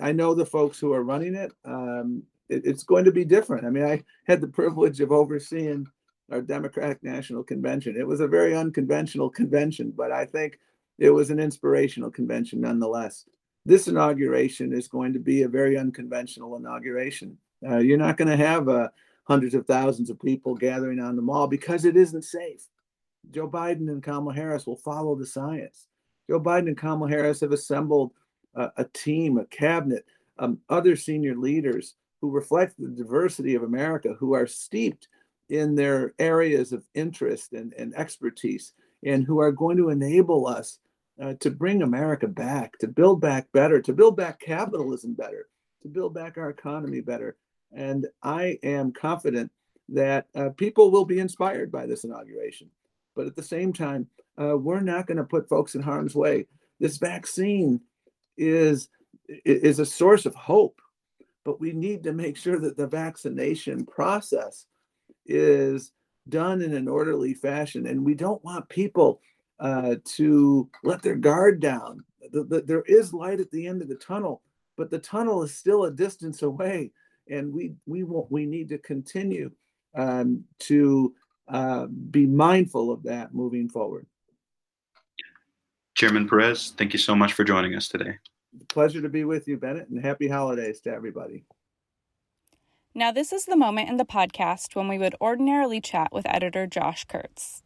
[0.00, 1.52] I know the folks who are running it.
[1.64, 2.62] Um, it.
[2.64, 3.66] It's going to be different.
[3.66, 5.86] I mean, I had the privilege of overseeing
[6.30, 7.96] our Democratic National Convention.
[7.96, 10.58] It was a very unconventional convention, but I think
[10.98, 13.26] it was an inspirational convention nonetheless.
[13.66, 17.38] This inauguration is going to be a very unconventional inauguration.
[17.66, 18.88] Uh, you're not going to have uh,
[19.24, 22.68] hundreds of thousands of people gathering on the mall because it isn't safe.
[23.30, 25.88] Joe Biden and Kamala Harris will follow the science.
[26.28, 28.12] Joe Biden and Kamala Harris have assembled
[28.54, 30.04] uh, a team, a cabinet,
[30.38, 35.08] um, other senior leaders who reflect the diversity of America, who are steeped
[35.48, 38.72] in their areas of interest and, and expertise,
[39.04, 40.78] and who are going to enable us
[41.22, 45.48] uh, to bring America back, to build back better, to build back capitalism better,
[45.82, 47.36] to build back our economy better.
[47.72, 49.50] And I am confident
[49.90, 52.70] that uh, people will be inspired by this inauguration.
[53.14, 54.08] But at the same time,
[54.40, 56.46] uh, we're not going to put folks in harm's way.
[56.80, 57.80] This vaccine
[58.36, 58.88] is
[59.44, 60.80] is a source of hope,
[61.44, 64.66] but we need to make sure that the vaccination process
[65.26, 65.92] is
[66.28, 69.20] done in an orderly fashion, and we don't want people
[69.60, 72.04] uh, to let their guard down.
[72.32, 74.42] The, the, there is light at the end of the tunnel,
[74.76, 76.90] but the tunnel is still a distance away,
[77.28, 78.30] and we we won't.
[78.30, 79.50] We need to continue
[79.94, 81.14] um, to
[81.48, 84.06] uh, be mindful of that moving forward.
[85.94, 88.18] Chairman Perez, thank you so much for joining us today.
[88.68, 91.44] Pleasure to be with you, Bennett, and happy holidays to everybody.
[92.96, 96.64] Now, this is the moment in the podcast when we would ordinarily chat with editor
[96.64, 97.64] Josh Kurtz.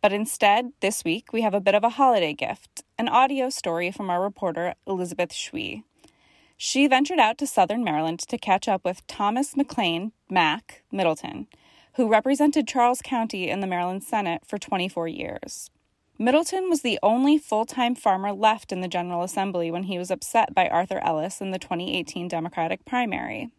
[0.00, 3.90] But instead, this week, we have a bit of a holiday gift an audio story
[3.90, 5.82] from our reporter, Elizabeth Shwe.
[6.56, 11.48] She ventured out to southern Maryland to catch up with Thomas McLain, Mac, Middleton,
[11.94, 15.70] who represented Charles County in the Maryland Senate for 24 years.
[16.20, 20.12] Middleton was the only full time farmer left in the General Assembly when he was
[20.12, 23.50] upset by Arthur Ellis in the 2018 Democratic primary.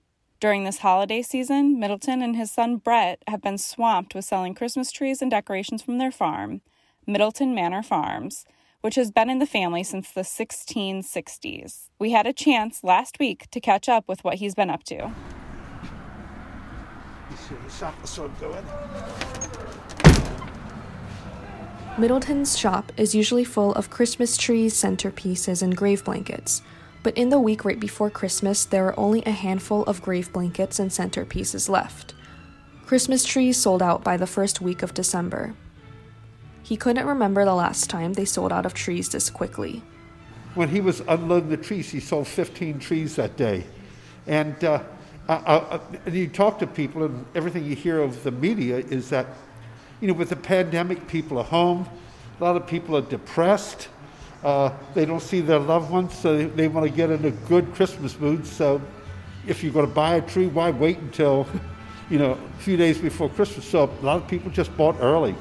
[0.43, 4.91] During this holiday season, Middleton and his son Brett have been swamped with selling Christmas
[4.91, 6.59] trees and decorations from their farm,
[7.07, 8.43] Middleton Manor Farms,
[8.81, 11.87] which has been in the family since the 1660s.
[11.97, 15.13] We had a chance last week to catch up with what he's been up to.
[21.97, 26.61] Middleton's shop is usually full of Christmas trees, centerpieces, and grave blankets.
[27.03, 30.79] But in the week right before Christmas, there are only a handful of grave blankets
[30.79, 32.13] and centerpieces left.
[32.85, 35.53] Christmas trees sold out by the first week of December.
[36.63, 39.83] He couldn't remember the last time they sold out of trees this quickly.
[40.55, 43.65] When he was unloading the trees, he sold 15 trees that day.
[44.27, 44.83] And uh,
[45.27, 49.27] uh, uh, you talk to people, and everything you hear of the media is that
[49.99, 51.87] you know, with the pandemic, people are home.
[52.39, 53.87] A lot of people are depressed.
[54.43, 57.31] Uh, they don't see their loved ones, so they, they want to get in a
[57.31, 58.45] good Christmas mood.
[58.45, 58.81] So,
[59.47, 61.47] if you're going to buy a tree, why wait until,
[62.09, 63.65] you know, a few days before Christmas?
[63.65, 65.35] So, a lot of people just bought early.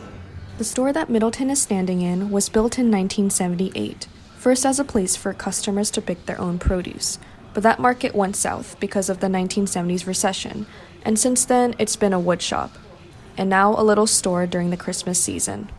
[0.58, 5.16] The store that Middleton is standing in was built in 1978, first as a place
[5.16, 7.18] for customers to pick their own produce.
[7.54, 10.66] But that market went south because of the 1970s recession,
[11.04, 12.78] and since then it's been a wood shop,
[13.36, 15.70] and now a little store during the Christmas season.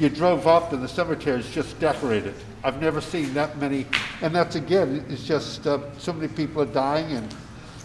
[0.00, 2.34] You drove up and the cemetery is just decorated.
[2.64, 3.84] I've never seen that many,
[4.22, 7.34] and that's again, it's just uh, so many people are dying, and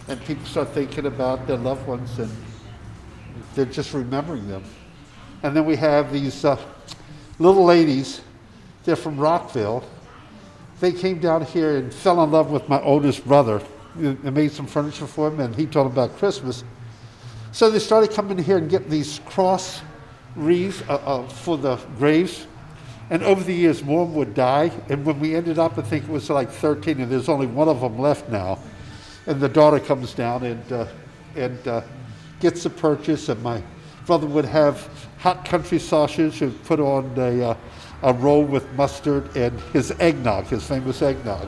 [0.08, 2.32] and people start thinking about their loved ones, and
[3.54, 4.64] they're just remembering them.
[5.44, 6.58] And then we have these uh,
[7.38, 8.22] little ladies.
[8.86, 9.84] They're from Rockville.
[10.80, 13.62] They came down here and fell in love with my oldest brother.
[13.98, 16.64] They made some furniture for him, and he told them about Christmas.
[17.52, 19.82] So they started coming here and getting these cross
[20.36, 22.48] wreaths uh, uh, for the graves
[23.10, 24.72] and over the years, more would die.
[24.90, 27.70] And when we ended up, I think it was like 13, and there's only one
[27.70, 28.60] of them left now.
[29.28, 30.88] And the daughter comes down and, uh,
[31.36, 31.82] and uh,
[32.40, 33.30] gets the purchase.
[33.30, 33.62] And my
[34.08, 37.58] brother would have hot country sausage and put on a, uh,
[38.02, 41.48] a roll with mustard and his eggnog, his famous eggnog.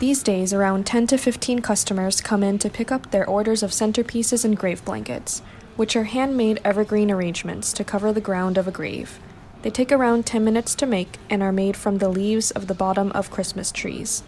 [0.00, 3.70] These days, around 10 to 15 customers come in to pick up their orders of
[3.70, 5.42] centerpieces and grave blankets,
[5.82, 9.18] which are handmade evergreen arrangements to cover the ground of a grave.
[9.62, 12.74] They take around 10 minutes to make and are made from the leaves of the
[12.74, 14.22] bottom of Christmas trees.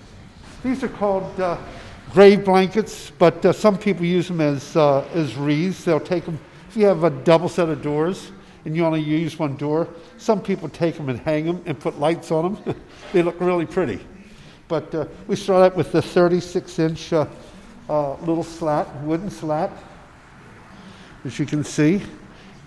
[0.64, 1.56] These are called uh,
[2.10, 5.84] grave blankets, but uh, some people use them as, uh, as wreaths.
[5.84, 8.32] They'll take them, if you have a double set of doors
[8.64, 9.86] and you only use one door,
[10.18, 12.74] some people take them and hang them and put lights on them.
[13.12, 14.04] they look really pretty.
[14.66, 17.28] But uh, we start out with the 36 inch uh,
[17.88, 19.70] uh, little slat, wooden slat,
[21.24, 22.02] as you can see.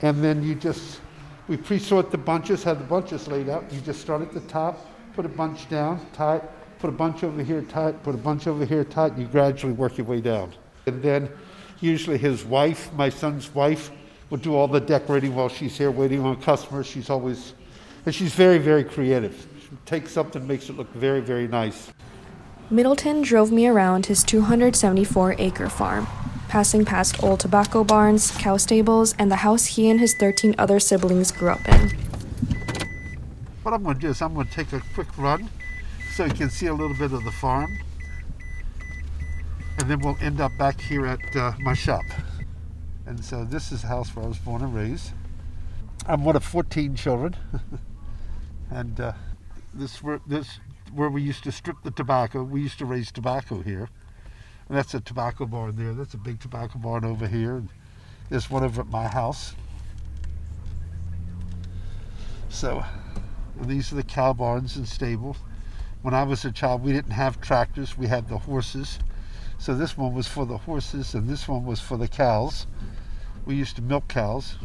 [0.01, 0.99] And then you just
[1.47, 3.71] we pre-sort the bunches, have the bunches laid out.
[3.71, 6.43] You just start at the top, put a bunch down, tie it,
[6.77, 9.73] put a bunch over here tight, put a bunch over here tight, and you gradually
[9.73, 10.53] work your way down.
[10.87, 11.29] And then
[11.79, 13.91] usually his wife, my son's wife,
[14.29, 16.85] will do all the decorating while she's here waiting on customers.
[16.85, 17.53] She's always,
[18.05, 19.47] and she's very, very creative.
[19.61, 21.91] She takes something, makes it look very, very nice.
[22.69, 26.07] Middleton drove me around his 274 acre farm
[26.47, 30.79] passing past old tobacco barns, cow stables, and the house he and his 13 other
[30.79, 31.89] siblings grew up in.
[33.63, 35.49] What I'm going to do is I'm going to take a quick run
[36.13, 37.77] so you can see a little bit of the farm.
[39.79, 42.03] And then we'll end up back here at uh, my shop.
[43.05, 45.11] And so this is the house where I was born and raised.
[46.07, 47.35] I'm one of 14 children.
[48.71, 49.13] and uh,
[49.73, 50.59] this, where, this
[50.93, 52.43] where we used to strip the tobacco.
[52.43, 53.89] We used to raise tobacco here.
[54.69, 55.93] And that's a tobacco barn there.
[55.93, 57.63] That's a big tobacco barn over here.
[58.29, 59.55] There's one over at my house.
[62.49, 62.83] So
[63.61, 65.37] these are the cow barns and stables.
[66.01, 67.97] When I was a child, we didn't have tractors.
[67.97, 68.99] We had the horses.
[69.57, 72.67] So this one was for the horses, and this one was for the cows.
[73.45, 74.55] We used to milk cows,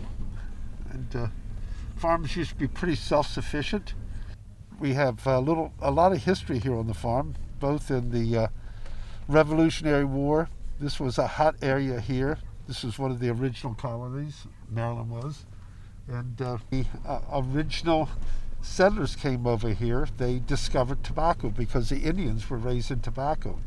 [0.91, 1.27] and uh,
[1.97, 3.95] farms used to be pretty self-sufficient.
[4.79, 8.37] We have a little, a lot of history here on the farm, both in the
[8.37, 8.47] uh,
[9.29, 10.49] Revolutionary War.
[10.81, 12.39] This was a hot area here.
[12.67, 15.45] This was one of the original colonies, Maryland was.
[16.09, 18.09] And uh, the uh, original
[18.61, 20.09] settlers came over here.
[20.17, 23.59] They discovered tobacco because the Indians were raising tobacco.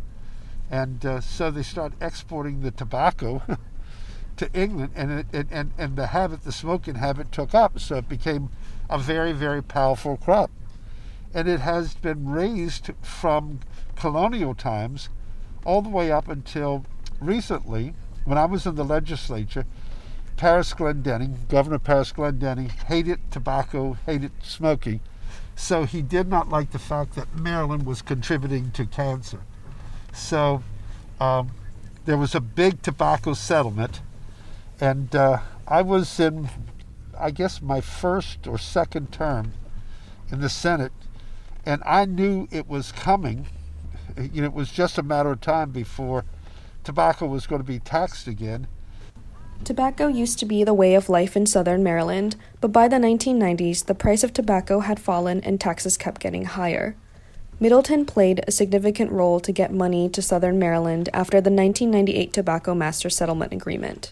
[0.70, 3.41] And uh, so they started exporting the tobacco
[4.38, 7.80] to England, and, it, and, and the habit, the smoking habit, took up.
[7.80, 8.50] So it became
[8.89, 10.52] a very, very powerful crop.
[11.34, 13.60] And it has been raised from
[13.96, 15.10] colonial times
[15.65, 16.86] all the way up until
[17.19, 19.65] recently, when I was in the legislature,
[20.38, 24.99] Parris Glendening, Governor Parris Glendening, hated tobacco, hated smoking.
[25.56, 29.41] So he did not like the fact that Maryland was contributing to cancer.
[30.13, 30.63] So
[31.19, 31.51] um,
[32.06, 34.01] there was a big tobacco settlement,
[34.80, 36.49] and uh, I was in,
[37.17, 39.54] I guess, my first or second term
[40.30, 40.91] in the Senate,
[41.65, 43.47] and I knew it was coming
[44.17, 46.25] you know, it was just a matter of time before
[46.84, 48.67] tobacco was going to be taxed again.
[49.63, 53.86] Tobacco used to be the way of life in southern Maryland, but by the 1990s,
[53.86, 56.95] the price of tobacco had fallen and taxes kept getting higher.
[57.60, 62.75] Middleton played a significant role to get money to southern Maryland after the 1998 Tobacco
[62.75, 64.12] Master Settlement Agreement.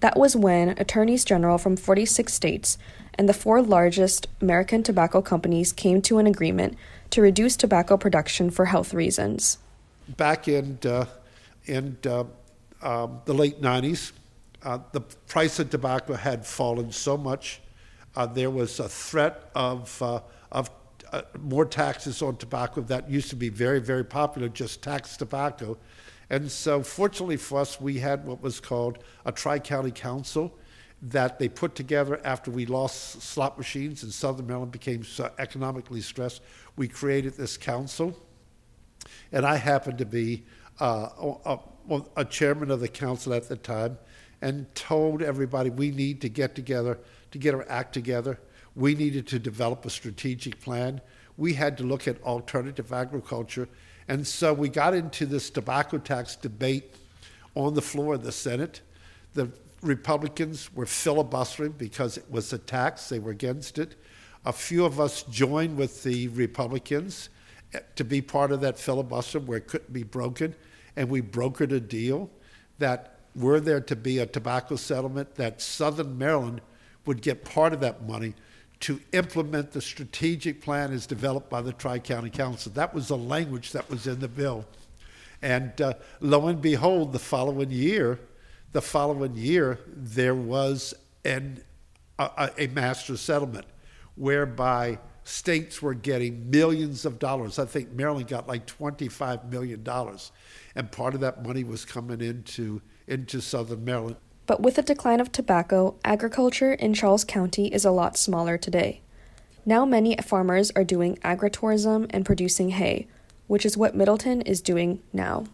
[0.00, 2.78] That was when attorneys general from 46 states
[3.14, 6.76] and the four largest American tobacco companies came to an agreement
[7.10, 9.58] to reduce tobacco production for health reasons.
[10.16, 11.06] Back in, uh,
[11.66, 12.24] in uh,
[12.82, 14.12] um, the late 90s,
[14.62, 17.60] uh, the price of tobacco had fallen so much,
[18.16, 20.20] uh, there was a threat of, uh,
[20.52, 20.70] of
[21.12, 25.76] uh, more taxes on tobacco that used to be very, very popular, just tax tobacco.
[26.28, 30.56] And so, fortunately for us, we had what was called a Tri County Council
[31.02, 36.00] that they put together after we lost slot machines and Southern Maryland became so economically
[36.00, 36.42] stressed.
[36.76, 38.16] We created this council,
[39.32, 40.44] and I happened to be
[40.78, 41.08] uh,
[41.44, 41.58] a,
[42.16, 43.98] a, chairman of the council at the time,
[44.42, 46.98] and told everybody we need to get together
[47.30, 48.38] to get our act together.
[48.74, 51.00] We needed to develop a strategic plan.
[51.36, 53.68] we had to look at alternative agriculture.
[54.08, 56.94] And so we got into this tobacco tax debate
[57.54, 58.80] on the floor of the Senate.
[59.34, 59.50] The
[59.82, 63.96] Republicans were filibustering because it was a tax, they were against it.
[64.44, 67.30] A few of us joined with the Republicans
[67.74, 70.54] eh, to be part of that filibuster where it couldn't be broken,
[70.96, 72.30] and we brokered a deal
[72.78, 76.60] that were there to be a tobacco settlement, that Southern Maryland
[77.06, 78.34] would get part of that money
[78.80, 82.72] to implement the strategic plan as developed by the Tri County Council.
[82.72, 84.64] That was the language that was in the bill.
[85.42, 88.18] And uh, lo and behold, the following year,
[88.72, 90.94] the following year, there was
[91.24, 91.62] an,
[92.18, 93.66] a, a master settlement
[94.14, 97.58] whereby states were getting millions of dollars.
[97.58, 99.86] I think Maryland got like $25 million.
[100.74, 104.16] And part of that money was coming into, into Southern Maryland.
[104.46, 109.00] But with the decline of tobacco, agriculture in Charles County is a lot smaller today.
[109.64, 113.06] Now many farmers are doing agritourism and producing hay,
[113.46, 115.44] which is what Middleton is doing now.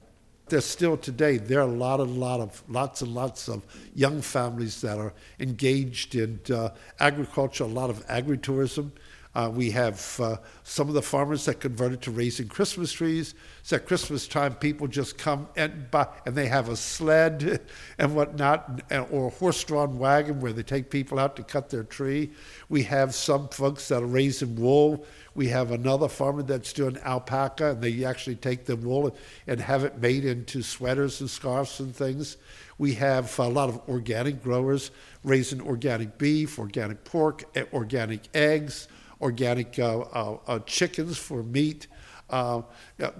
[0.49, 3.63] There's still today there are a lot of lot of lots and lots of
[3.97, 6.69] young families that are engaged in uh,
[7.01, 8.93] agriculture, a lot of agritourism.
[9.35, 13.35] Uh, we have uh, some of the farmers that converted to raising Christmas trees.
[13.65, 17.61] So at Christmas time, people just come and buy, and they have a sled
[17.99, 21.85] and whatnot, and, or a horse-drawn wagon where they take people out to cut their
[21.85, 22.31] tree.
[22.71, 25.05] We have some folks that are raising wool.
[25.37, 29.17] We have another farmer that's doing alpaca, and they actually take the wool
[29.47, 32.37] and have it made into sweaters and scarves and things.
[32.79, 34.91] We have a lot of organic growers
[35.23, 38.89] raising organic beef, organic pork, organic eggs
[39.21, 41.87] organic uh, uh, uh, chickens for meat.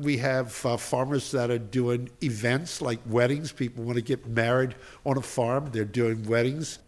[0.01, 3.53] we have farmers that are doing events like weddings.
[3.53, 6.79] People want to get married on a farm, they're doing weddings.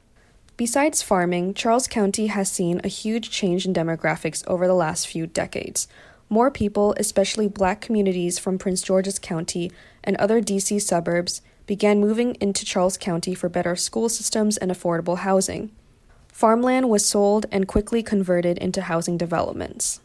[0.58, 5.24] Besides farming, Charles County has seen a huge change in demographics over the last few
[5.24, 5.86] decades.
[6.28, 9.70] More people, especially black communities from Prince George's County
[10.02, 15.18] and other DC suburbs, began moving into Charles County for better school systems and affordable
[15.18, 15.70] housing.
[16.26, 20.00] Farmland was sold and quickly converted into housing developments.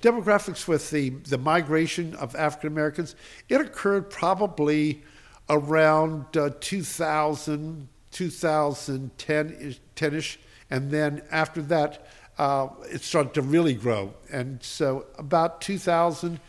[0.00, 3.14] Demographics with the, the migration of African Americans,
[3.48, 5.04] it occurred probably
[5.48, 9.78] around uh, 2000, 2010
[10.14, 10.38] ish,
[10.70, 12.06] and then after that,
[12.38, 14.14] uh, it started to really grow.
[14.30, 16.40] And so, about 2000,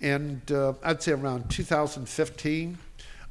[0.00, 2.78] and uh, I'd say around 2015,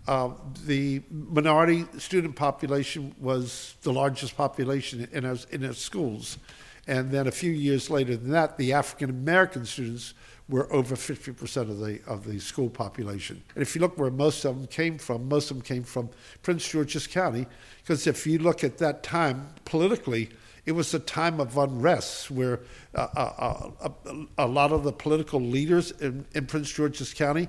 [0.07, 0.29] uh,
[0.65, 6.39] the minority student population was the largest population in our, in our schools.
[6.87, 10.15] And then a few years later than that, the African American students
[10.49, 13.41] were over 50% of the, of the school population.
[13.53, 16.09] And if you look where most of them came from, most of them came from
[16.41, 17.45] Prince George's County,
[17.81, 20.29] because if you look at that time politically,
[20.65, 22.59] it was a time of unrest where
[22.95, 23.71] uh, uh,
[24.05, 27.47] uh, a, lot of the political leaders in, in Prince George's County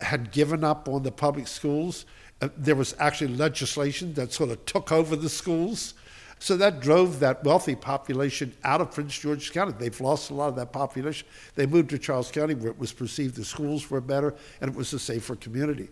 [0.00, 2.06] had given up on the public schools.
[2.40, 5.94] Uh, there was actually legislation that sort of took over the schools.
[6.38, 9.74] So that drove that wealthy population out of Prince George's County.
[9.76, 11.26] They've lost a lot of that population.
[11.54, 14.76] They moved to Charles County where it was perceived the schools were better and it
[14.76, 15.88] was a safer community.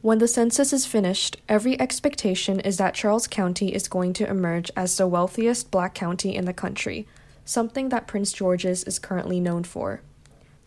[0.00, 4.68] When the census is finished, every expectation is that Charles County is going to emerge
[4.76, 7.06] as the wealthiest black county in the country,
[7.44, 10.00] something that Prince George's is currently known for.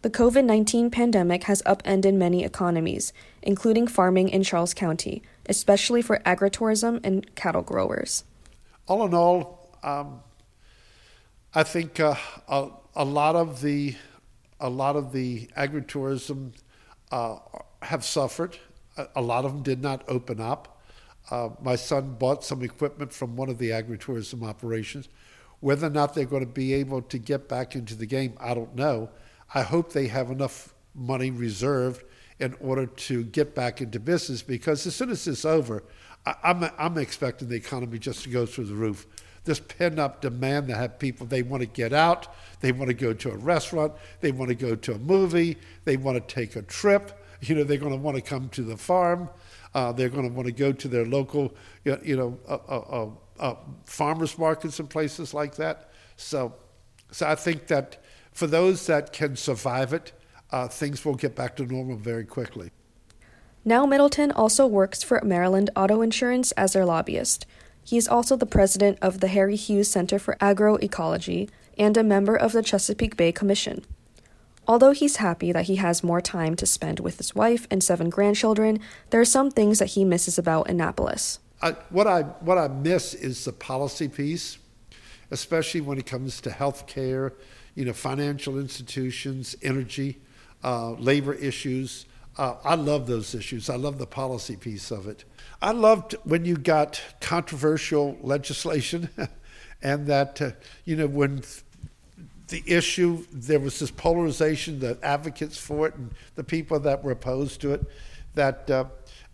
[0.04, 3.12] The COVID 19 pandemic has upended many economies,
[3.42, 8.24] including farming in Charles County, especially for agritourism and cattle growers.
[8.88, 10.22] All in all, um,
[11.56, 12.16] I think uh,
[12.48, 13.96] a, a, lot of the
[14.60, 16.52] a lot of the agritourism
[17.12, 17.38] uh,
[17.82, 18.58] have suffered.
[18.98, 20.84] A, a, lot of them did not open up.
[21.32, 25.10] Uh, my son bought some equipment from one of the agritourism operations.
[25.62, 28.54] Whether or not they're going to be able to get back into the game, I
[28.54, 29.10] don't know.
[29.56, 32.04] I hope they have enough money reserved
[32.40, 35.84] in order to get back into business because as soon as it's over,
[36.26, 39.06] I'm, I'm expecting the economy just to go through the roof.
[39.44, 42.96] This pent up demand that have people, they want to get out, they want to
[42.96, 46.56] go to a restaurant, they want to go to a movie, they want to take
[46.56, 49.30] a trip, you know, they're going to want to come to the farm,
[49.76, 51.54] uh, they're going to want to go to their local,
[51.84, 53.10] you know, uh, uh,
[53.40, 53.56] uh,
[53.86, 55.92] farmers markets and places like that.
[56.18, 56.56] So,
[57.12, 60.12] so I think that for those that can survive it,
[60.52, 62.72] uh, things will get back to normal very quickly.
[63.68, 67.48] Now, Middleton also works for Maryland Auto Insurance as their lobbyist.
[67.84, 72.36] He is also the president of the Harry Hughes Center for Agroecology and a member
[72.36, 73.84] of the Chesapeake Bay Commission.
[74.68, 78.10] Although he's happy that he has more time to spend with his wife and seven
[78.10, 81.40] grandchildren, there are some things that he misses about Annapolis.
[81.62, 84.60] I, what I what I miss is the policy piece,
[85.32, 87.34] especially when it comes to health care
[87.76, 90.18] you know, financial institutions, energy,
[90.64, 92.06] uh, labor issues.
[92.38, 93.70] Uh, I love those issues.
[93.70, 95.24] I love the policy piece of it.
[95.62, 99.10] I loved when you got controversial legislation,
[99.82, 100.52] and that uh,
[100.84, 101.44] you know when
[102.50, 107.12] the issue there was this polarization, the advocates for it and the people that were
[107.12, 107.86] opposed to it.
[108.34, 108.86] That uh,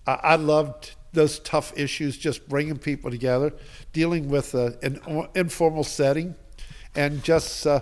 [0.06, 3.52] I loved those tough issues, just bringing people together,
[3.94, 6.36] dealing with uh, an informal setting,
[6.96, 7.82] and just uh,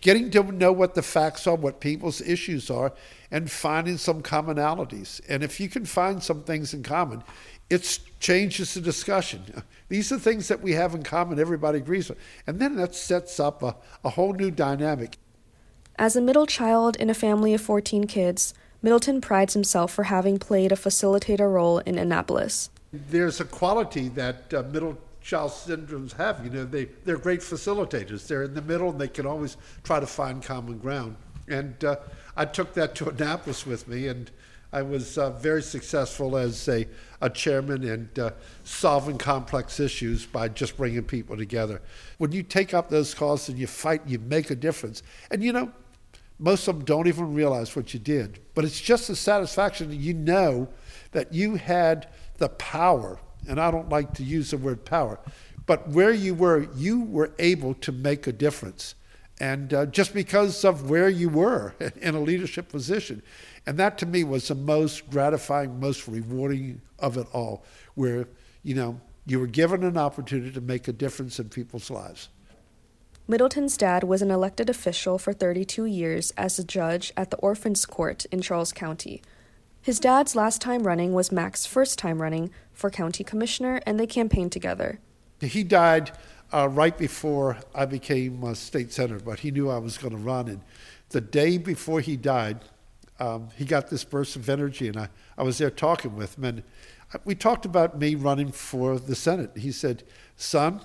[0.00, 2.92] getting to know what the facts are, what people's issues are,
[3.30, 5.20] and finding some commonalities.
[5.28, 7.22] And if you can find some things in common,
[7.68, 9.62] it changes the discussion.
[9.88, 12.18] These are things that we have in common, everybody agrees with.
[12.46, 15.18] And then that sets up a, a whole new dynamic.
[15.98, 20.38] As a middle child in a family of 14 kids, Middleton prides himself for having
[20.38, 22.70] played a facilitator role in Annapolis.
[22.92, 26.42] There's a quality that uh, middle child syndromes have.
[26.44, 28.28] You know, they, they're great facilitators.
[28.28, 31.16] They're in the middle and they can always try to find common ground.
[31.48, 31.96] And uh,
[32.36, 34.30] I took that to Annapolis with me, and
[34.72, 36.86] I was uh, very successful as a,
[37.20, 38.30] a chairman and uh,
[38.64, 41.82] solving complex issues by just bringing people together.
[42.18, 45.02] When you take up those causes and you fight, you make a difference.
[45.30, 45.72] And you know,
[46.38, 48.40] most of them don't even realize what you did.
[48.54, 50.68] But it's just the satisfaction that you know
[51.12, 52.08] that you had
[52.38, 53.18] the power
[53.48, 55.18] and I don't like to use the word power,
[55.66, 58.94] but where you were, you were able to make a difference.
[59.38, 63.22] And uh, just because of where you were in a leadership position.
[63.66, 68.28] And that to me was the most gratifying, most rewarding of it all, where,
[68.62, 72.28] you know, you were given an opportunity to make a difference in people's lives.
[73.28, 77.84] Middleton's dad was an elected official for 32 years as a judge at the Orphans
[77.84, 79.20] Court in Charles County.
[79.86, 84.06] His dad's last time running was Mac's first time running for county commissioner, and they
[84.08, 84.98] campaigned together.
[85.40, 86.10] He died
[86.52, 90.18] uh, right before I became a state senator, but he knew I was going to
[90.18, 90.48] run.
[90.48, 90.60] And
[91.10, 92.64] the day before he died,
[93.20, 95.08] um, he got this burst of energy, and I,
[95.38, 96.42] I was there talking with him.
[96.46, 96.62] And
[97.24, 99.52] we talked about me running for the Senate.
[99.56, 100.02] He said,
[100.34, 100.80] Son,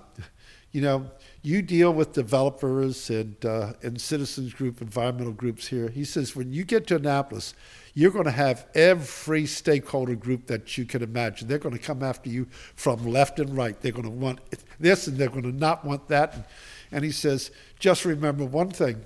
[0.72, 1.10] you know,
[1.42, 5.90] you deal with developers and, uh, and citizens group, environmental groups here.
[5.90, 7.56] He says, when you get to Annapolis,
[7.94, 11.48] you're going to have every stakeholder group that you can imagine.
[11.48, 13.80] They're going to come after you from left and right.
[13.82, 14.40] They're going to want
[14.80, 16.50] this and they're going to not want that.
[16.92, 19.04] And, he says, just remember one thing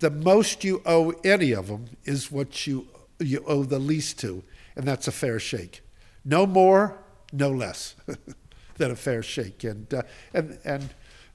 [0.00, 2.86] the most you owe any of them is what you,
[3.18, 4.44] you owe the least to,
[4.76, 5.82] and that's a fair shake.
[6.24, 6.98] No more,
[7.32, 7.96] no less
[8.76, 9.64] than a fair shake.
[9.64, 10.02] And, uh,
[10.32, 10.88] and, and,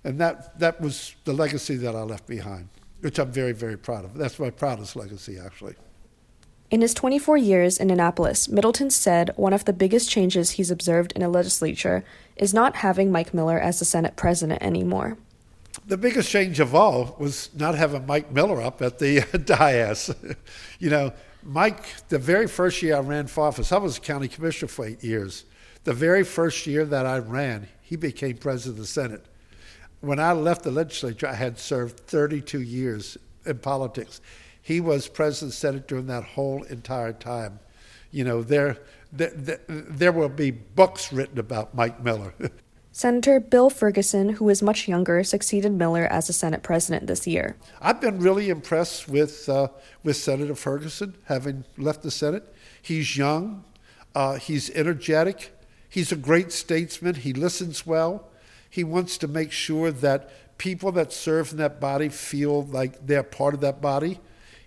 [0.03, 2.69] and that, that was the legacy that I left behind,
[3.01, 4.13] which I'm very, very proud of.
[4.13, 5.75] That's my proudest legacy, actually.
[6.73, 11.11] In his 24 years in Annapolis, Middleton said one of the biggest changes he's observed
[11.11, 12.03] in a legislature
[12.35, 15.15] is not having Mike Miller as the Senate president anymore.
[15.85, 20.09] The biggest change of all was not having Mike Miller up at the uh, dais.
[20.79, 21.13] you know,
[21.43, 24.87] Mike, the very first year I ran for office, I was a county commissioner for
[24.87, 25.45] eight years.
[25.83, 29.23] The very first year that I ran, he became president of the Senate.
[30.01, 33.15] When I left the legislature, I had served 32 years
[33.45, 34.21] in politics.
[34.63, 37.59] He was president of the Senate during that whole entire time.
[38.11, 38.77] You know, there,
[39.11, 42.33] there, there will be books written about Mike Miller.
[42.95, 47.57] Senator Bill Ferguson, who is much younger, succeeded Miller as the Senate president this year.
[47.81, 49.67] I've been really impressed with, uh,
[50.03, 52.53] with Senator Ferguson, having left the Senate.
[52.81, 53.65] He's young,
[54.15, 55.59] uh, he's energetic,
[55.89, 58.29] he's a great statesman, he listens well.
[58.69, 63.23] He wants to make sure that people that serve in that body feel like they're
[63.23, 64.19] part of that body.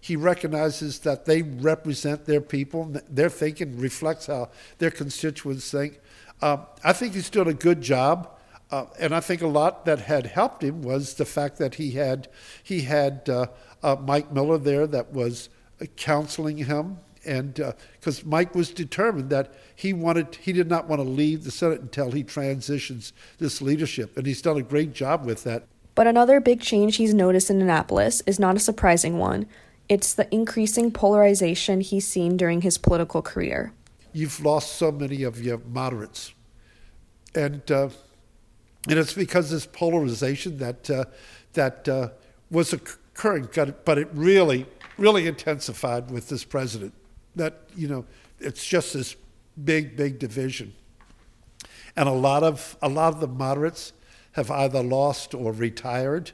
[0.06, 2.94] He recognizes that they represent their people.
[3.10, 5.98] Their thinking reflects how their constituents think.
[6.40, 8.30] Uh, I think he's doing a good job.
[8.70, 11.92] Uh, and I think a lot that had helped him was the fact that he
[11.92, 12.28] had
[12.62, 13.46] he had uh,
[13.82, 15.48] uh Mike Miller there that was
[15.96, 21.00] counseling him, and because uh, Mike was determined that he wanted he did not want
[21.00, 25.26] to leave the Senate until he transitions this leadership, and he's done a great job
[25.26, 25.64] with that.
[25.96, 29.46] But another big change he's noticed in Annapolis is not a surprising one.
[29.88, 33.72] It's the increasing polarization he's seen during his political career.
[34.12, 36.32] You've lost so many of your moderates.
[37.34, 37.90] And, uh,
[38.88, 41.04] and it's because this polarization that, uh,
[41.52, 42.08] that uh,
[42.50, 43.48] was occurring,
[43.84, 44.66] but it really,
[44.98, 46.94] really intensified with this president.
[47.36, 48.06] That, you know,
[48.40, 49.16] it's just this
[49.62, 50.72] big, big division.
[51.96, 53.92] And a lot of, a lot of the moderates
[54.32, 56.32] have either lost or retired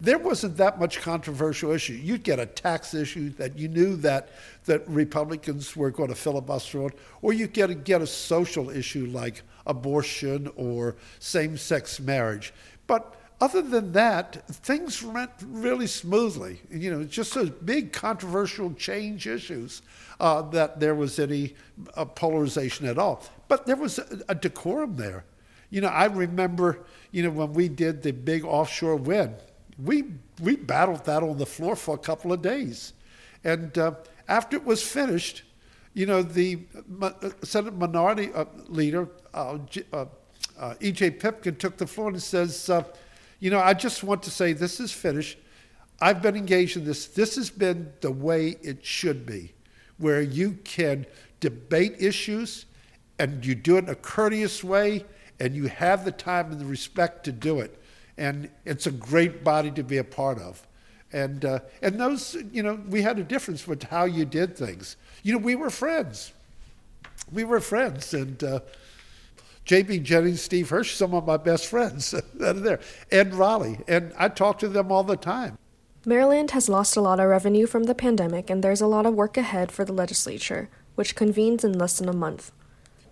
[0.00, 1.94] there wasn't that much controversial issue.
[1.94, 4.30] You'd get a tax issue that you knew that,
[4.64, 6.90] that Republicans were going to filibuster on,
[7.22, 12.52] or you get a, get a social issue like abortion or same sex marriage.
[12.86, 16.60] But other than that, things went really smoothly.
[16.70, 19.82] You know, just those big controversial change issues
[20.20, 21.54] uh, that there was any
[21.94, 23.24] uh, polarization at all.
[23.48, 25.24] But there was a, a, decorum there.
[25.70, 29.34] You know, I remember, you know, when we did the big offshore wind,
[29.82, 30.04] we
[30.40, 32.92] we battled that on the floor for a couple of days,
[33.42, 33.92] and uh,
[34.28, 35.42] after it was finished,
[35.94, 36.60] you know, the
[37.02, 37.10] uh,
[37.42, 39.58] Senate Minority uh, Leader uh,
[40.80, 41.10] E.J.
[41.12, 42.70] Pipkin took the floor and says
[43.40, 45.38] you know, I just want to say this is finished.
[46.00, 47.06] I've been engaged in this.
[47.06, 49.52] This has been the way it should be,
[49.98, 51.06] where you can
[51.40, 52.66] debate issues
[53.18, 55.04] and you do it in a courteous way
[55.40, 57.80] and you have the time and the respect to do it.
[58.16, 60.66] And it's a great body to be a part of.
[61.12, 64.96] And, uh, and those, you know, we had a difference with how you did things.
[65.22, 66.32] You know, we were friends.
[67.32, 68.14] We were friends.
[68.14, 68.60] And, uh,
[69.64, 70.00] J.B.
[70.00, 74.28] Jennings, Steve Hershey, some of my best friends that are there, and Reilly, and I
[74.28, 75.56] talk to them all the time.
[76.04, 79.14] Maryland has lost a lot of revenue from the pandemic, and there's a lot of
[79.14, 82.52] work ahead for the legislature, which convenes in less than a month.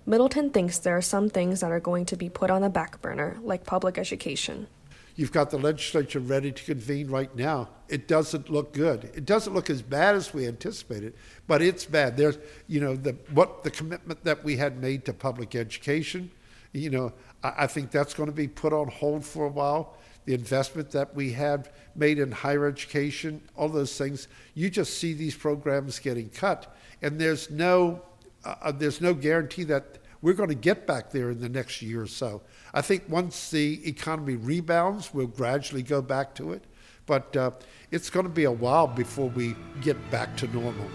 [0.04, 3.00] Middleton thinks there are some things that are going to be put on the back
[3.00, 4.66] burner, like public education.
[5.14, 7.68] You've got the legislature ready to convene right now.
[7.88, 9.10] It doesn't look good.
[9.14, 11.14] It doesn't look as bad as we anticipated,
[11.46, 12.16] but it's bad.
[12.16, 16.30] There's, you know, the what the commitment that we had made to public education,
[16.72, 19.96] you know, I, I think that's going to be put on hold for a while.
[20.24, 25.12] The investment that we have made in higher education, all those things, you just see
[25.12, 28.02] these programs getting cut, and there's no
[28.44, 31.82] uh, uh there's no guarantee that we're going to get back there in the next
[31.82, 32.40] year or so.
[32.74, 36.64] I think once the economy rebounds, we'll gradually go back to it,
[37.04, 37.50] but uh,
[37.90, 40.88] it's going to be a while before we get back to normal.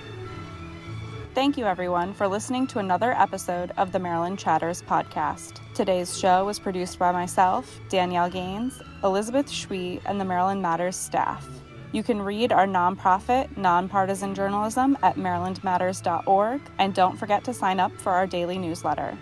[1.36, 5.60] Thank you, everyone, for listening to another episode of the Maryland Chatters podcast.
[5.76, 11.48] Today's show was produced by myself, Danielle Gaines, Elizabeth Shwe, and the Maryland Matters staff.
[11.92, 17.92] You can read our nonprofit, nonpartisan journalism at marylandmatters.org, and don't forget to sign up
[17.92, 19.16] for our daily newsletter.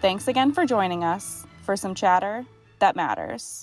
[0.00, 2.46] Thanks again for joining us for some chatter
[2.78, 3.62] that matters.